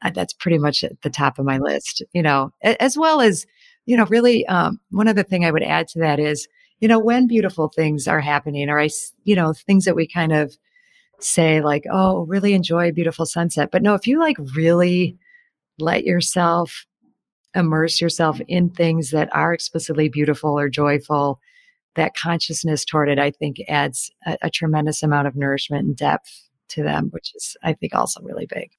uh, 0.04 0.12
that's 0.12 0.34
pretty 0.34 0.60
much 0.60 0.84
at 0.84 1.02
the 1.02 1.10
top 1.10 1.40
of 1.40 1.46
my 1.46 1.58
list, 1.58 2.04
you 2.14 2.22
know, 2.22 2.54
as 2.62 2.98
well 2.98 3.22
as 3.22 3.46
you 3.86 3.98
know, 3.98 4.06
really, 4.06 4.46
um, 4.48 4.80
one 4.92 5.08
other 5.08 5.24
thing 5.24 5.46
I 5.46 5.52
would 5.52 5.64
add 5.64 5.88
to 5.90 6.00
that 6.00 6.20
is, 6.20 6.48
you 6.80 6.88
know, 6.88 7.00
when 7.00 7.28
beautiful 7.28 7.70
things 7.70 8.08
are 8.08 8.22
happening, 8.22 8.70
or 8.70 8.80
I, 8.80 8.90
you 9.24 9.36
know, 9.36 9.54
things 9.54 9.86
that 9.86 9.96
we 9.96 10.08
kind 10.08 10.32
of 10.32 10.56
say 11.20 11.62
like, 11.62 11.86
oh, 11.92 12.26
really 12.26 12.54
enjoy 12.54 12.90
a 12.90 12.94
beautiful 12.94 13.26
sunset. 13.26 13.70
But 13.72 13.82
no, 13.82 13.94
if 13.94 14.08
you 14.08 14.20
like 14.20 14.38
really 14.56 15.18
let 15.80 16.04
yourself 16.04 16.86
immerse 17.56 18.02
yourself 18.02 18.40
in 18.48 18.70
things 18.70 19.12
that 19.12 19.34
are 19.34 19.54
explicitly 19.54 20.10
beautiful 20.10 20.58
or 20.58 20.70
joyful, 20.70 21.40
that 21.96 22.16
consciousness 22.16 22.84
toward 22.84 23.10
it, 23.10 23.20
I 23.20 23.32
think 23.32 23.58
adds 23.68 24.12
a, 24.26 24.38
a 24.44 24.50
tremendous 24.50 25.04
amount 25.04 25.28
of 25.28 25.36
nourishment 25.36 25.86
and 25.86 25.96
depth 25.96 26.50
to 26.70 26.84
them, 26.84 27.10
which 27.12 27.34
is, 27.36 27.56
I 27.64 27.74
think, 27.74 27.94
also 27.94 28.22
really 28.24 28.48
big. 28.48 28.72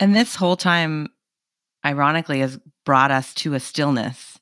And 0.00 0.16
this 0.16 0.34
whole 0.34 0.56
time, 0.56 1.08
ironically, 1.84 2.40
has 2.40 2.58
brought 2.84 3.10
us 3.10 3.34
to 3.34 3.54
a 3.54 3.60
stillness 3.60 4.33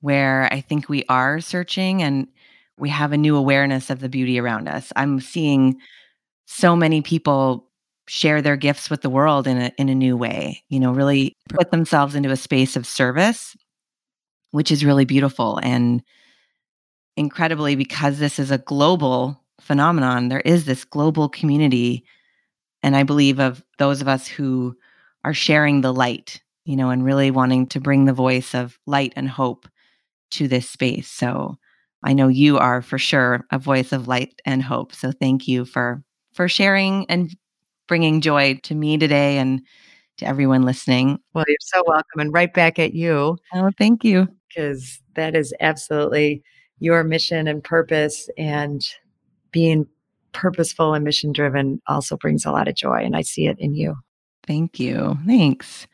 where 0.00 0.48
I 0.52 0.60
think 0.60 0.88
we 0.88 1.04
are 1.08 1.40
searching 1.40 2.02
and 2.02 2.28
we 2.78 2.88
have 2.90 3.12
a 3.12 3.16
new 3.16 3.36
awareness 3.36 3.90
of 3.90 4.00
the 4.00 4.08
beauty 4.08 4.38
around 4.38 4.68
us. 4.68 4.92
I'm 4.96 5.20
seeing 5.20 5.78
so 6.46 6.76
many 6.76 7.02
people 7.02 7.68
share 8.06 8.40
their 8.40 8.56
gifts 8.56 8.88
with 8.88 9.02
the 9.02 9.10
world 9.10 9.46
in 9.46 9.58
a 9.58 9.72
in 9.76 9.88
a 9.88 9.94
new 9.94 10.16
way, 10.16 10.62
you 10.68 10.80
know, 10.80 10.92
really 10.92 11.36
put 11.48 11.70
themselves 11.70 12.14
into 12.14 12.30
a 12.30 12.36
space 12.36 12.76
of 12.76 12.86
service, 12.86 13.56
which 14.52 14.70
is 14.70 14.84
really 14.84 15.04
beautiful 15.04 15.58
and 15.62 16.02
incredibly 17.16 17.74
because 17.74 18.18
this 18.18 18.38
is 18.38 18.50
a 18.50 18.58
global 18.58 19.42
phenomenon, 19.60 20.28
there 20.28 20.40
is 20.40 20.64
this 20.64 20.84
global 20.84 21.28
community 21.28 22.04
and 22.82 22.96
I 22.96 23.02
believe 23.02 23.40
of 23.40 23.62
those 23.78 24.00
of 24.00 24.08
us 24.08 24.26
who 24.26 24.76
are 25.24 25.34
sharing 25.34 25.80
the 25.80 25.92
light, 25.92 26.40
you 26.64 26.76
know, 26.76 26.90
and 26.90 27.04
really 27.04 27.30
wanting 27.30 27.66
to 27.68 27.80
bring 27.80 28.04
the 28.04 28.12
voice 28.12 28.54
of 28.54 28.78
light 28.86 29.12
and 29.16 29.28
hope 29.28 29.68
to 30.32 30.48
this 30.48 30.68
space. 30.68 31.08
So 31.08 31.56
I 32.04 32.12
know 32.12 32.28
you 32.28 32.58
are 32.58 32.82
for 32.82 32.98
sure 32.98 33.44
a 33.50 33.58
voice 33.58 33.92
of 33.92 34.08
light 34.08 34.40
and 34.44 34.62
hope. 34.62 34.94
So 34.94 35.12
thank 35.12 35.48
you 35.48 35.64
for 35.64 36.02
for 36.32 36.48
sharing 36.48 37.06
and 37.08 37.34
bringing 37.88 38.20
joy 38.20 38.60
to 38.62 38.74
me 38.74 38.98
today 38.98 39.38
and 39.38 39.60
to 40.18 40.26
everyone 40.26 40.62
listening. 40.62 41.18
Well, 41.34 41.44
you're 41.48 41.56
so 41.60 41.82
welcome 41.86 42.20
and 42.20 42.32
right 42.32 42.52
back 42.52 42.78
at 42.78 42.94
you. 42.94 43.38
Oh, 43.54 43.70
thank 43.78 44.04
you. 44.04 44.28
Because 44.48 45.00
that 45.14 45.34
is 45.34 45.52
absolutely 45.60 46.42
your 46.78 47.02
mission 47.02 47.48
and 47.48 47.62
purpose 47.62 48.28
and 48.36 48.82
being 49.50 49.86
purposeful 50.32 50.94
and 50.94 51.04
mission 51.04 51.32
driven 51.32 51.80
also 51.86 52.16
brings 52.16 52.44
a 52.44 52.52
lot 52.52 52.68
of 52.68 52.74
joy 52.74 52.98
and 53.02 53.16
I 53.16 53.22
see 53.22 53.46
it 53.46 53.58
in 53.58 53.74
you. 53.74 53.96
Thank 54.46 54.78
you. 54.78 55.18
Thanks. 55.26 55.86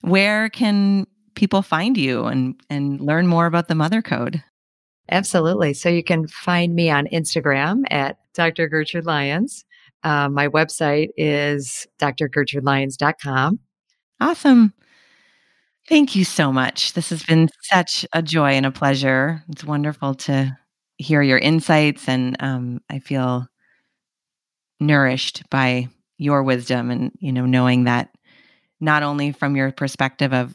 Where 0.00 0.48
can 0.48 1.06
people 1.34 1.62
find 1.62 1.96
you 1.96 2.24
and 2.24 2.60
and 2.70 3.00
learn 3.00 3.26
more 3.26 3.46
about 3.46 3.68
the 3.68 3.74
Mother 3.74 4.02
Code? 4.02 4.42
Absolutely. 5.10 5.74
So 5.74 5.88
you 5.88 6.04
can 6.04 6.26
find 6.26 6.74
me 6.74 6.90
on 6.90 7.06
Instagram 7.08 7.82
at 7.90 8.18
Dr. 8.34 8.68
Gertrude 8.68 9.04
Lyons. 9.04 9.64
Uh, 10.04 10.28
my 10.28 10.48
website 10.48 11.08
is 11.16 11.86
drgertrudelyons.com. 12.00 13.60
Awesome. 14.20 14.72
Thank 15.88 16.14
you 16.14 16.24
so 16.24 16.52
much. 16.52 16.92
This 16.92 17.10
has 17.10 17.22
been 17.24 17.48
such 17.62 18.06
a 18.12 18.22
joy 18.22 18.52
and 18.52 18.64
a 18.64 18.70
pleasure. 18.70 19.42
It's 19.48 19.64
wonderful 19.64 20.14
to 20.14 20.56
hear 20.96 21.22
your 21.22 21.38
insights, 21.38 22.08
and 22.08 22.36
um, 22.40 22.80
I 22.88 23.00
feel 23.00 23.48
nourished 24.78 25.42
by 25.50 25.88
your 26.18 26.42
wisdom 26.42 26.90
and 26.90 27.10
you 27.18 27.32
know 27.32 27.46
knowing 27.46 27.84
that 27.84 28.10
not 28.80 29.02
only 29.02 29.32
from 29.32 29.56
your 29.56 29.72
perspective 29.72 30.32
of 30.32 30.54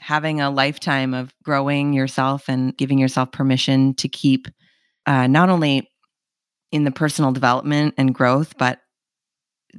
having 0.00 0.40
a 0.40 0.50
lifetime 0.50 1.14
of 1.14 1.32
growing 1.42 1.92
yourself 1.92 2.48
and 2.48 2.76
giving 2.76 2.98
yourself 2.98 3.32
permission 3.32 3.94
to 3.94 4.08
keep 4.08 4.48
uh, 5.06 5.26
not 5.26 5.48
only 5.48 5.90
in 6.72 6.84
the 6.84 6.90
personal 6.90 7.32
development 7.32 7.94
and 7.96 8.14
growth, 8.14 8.56
but 8.58 8.80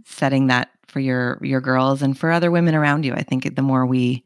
setting 0.06 0.48
that 0.48 0.70
for 0.88 1.00
your 1.00 1.40
your 1.42 1.62
girls 1.62 2.02
and 2.02 2.18
for 2.18 2.32
other 2.32 2.52
women 2.52 2.76
around 2.76 3.06
you. 3.06 3.14
I 3.14 3.24
think 3.24 3.56
the 3.56 3.62
more 3.62 3.86
we 3.86 4.24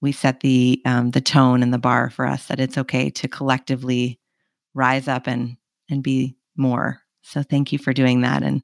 we 0.00 0.12
set 0.12 0.40
the 0.40 0.80
um, 0.84 1.10
the 1.10 1.20
tone 1.20 1.62
and 1.62 1.72
the 1.72 1.78
bar 1.78 2.10
for 2.10 2.26
us 2.26 2.46
that 2.46 2.60
it's 2.60 2.78
okay 2.78 3.10
to 3.10 3.28
collectively 3.28 4.20
rise 4.74 5.08
up 5.08 5.26
and 5.26 5.56
and 5.88 6.02
be 6.02 6.36
more. 6.56 7.00
So 7.22 7.42
thank 7.42 7.72
you 7.72 7.78
for 7.78 7.92
doing 7.92 8.20
that 8.20 8.42
and 8.42 8.62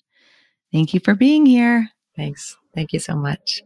thank 0.72 0.94
you 0.94 1.00
for 1.00 1.14
being 1.14 1.46
here. 1.46 1.90
Thanks. 2.16 2.56
Thank 2.74 2.92
you 2.92 2.98
so 2.98 3.14
much. 3.14 3.62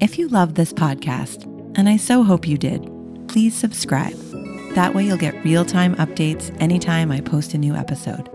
If 0.00 0.16
you 0.16 0.28
love 0.28 0.54
this 0.54 0.72
podcast, 0.72 1.44
and 1.76 1.88
I 1.88 1.96
so 1.96 2.22
hope 2.22 2.46
you 2.46 2.56
did, 2.56 2.88
please 3.26 3.52
subscribe. 3.52 4.14
That 4.76 4.94
way 4.94 5.04
you'll 5.04 5.16
get 5.16 5.44
real 5.44 5.64
time 5.64 5.96
updates 5.96 6.56
anytime 6.60 7.10
I 7.10 7.20
post 7.20 7.52
a 7.52 7.58
new 7.58 7.74
episode. 7.74 8.28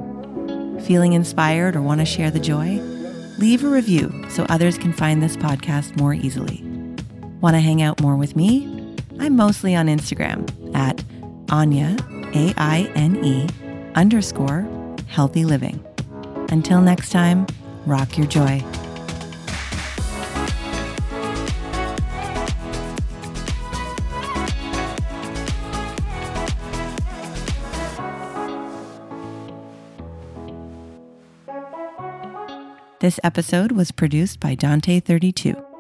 Feeling 0.86 1.13
inspired 1.13 1.78
or 1.78 1.82
want 1.82 2.02
to 2.02 2.06
share 2.06 2.30
the 2.30 2.39
joy? 2.39 2.82
Leave 3.38 3.63
a 3.63 3.69
review 3.69 4.26
so 4.28 4.43
others 4.49 4.78
can 4.78 4.91
find 4.91 5.23
this 5.23 5.38
podcast 5.38 5.95
more 5.95 6.13
easily. 6.13 6.62
Want 7.39 7.56
to 7.56 7.62
hang 7.62 7.82
out 7.82 8.02
more 8.02 8.17
with 8.17 8.36
me? 8.36 8.97
I'm 9.19 9.38
mostly 9.38 9.73
on 9.73 9.88
Instagram 9.88 10.45
at 10.76 11.02
Aine, 11.49 11.97
A 12.36 12.54
I 12.58 12.91
N 12.93 13.23
E, 13.23 13.47
underscore 13.95 14.67
healthy 15.08 15.45
living. 15.45 15.82
Until 16.49 16.82
next 16.82 17.12
time, 17.12 17.47
rock 17.86 18.17
your 18.17 18.28
joy. 18.28 18.62
This 33.03 33.19
episode 33.21 33.73
was 33.73 33.91
produced 33.91 34.39
by 34.39 34.55
Dante32. 34.55 35.72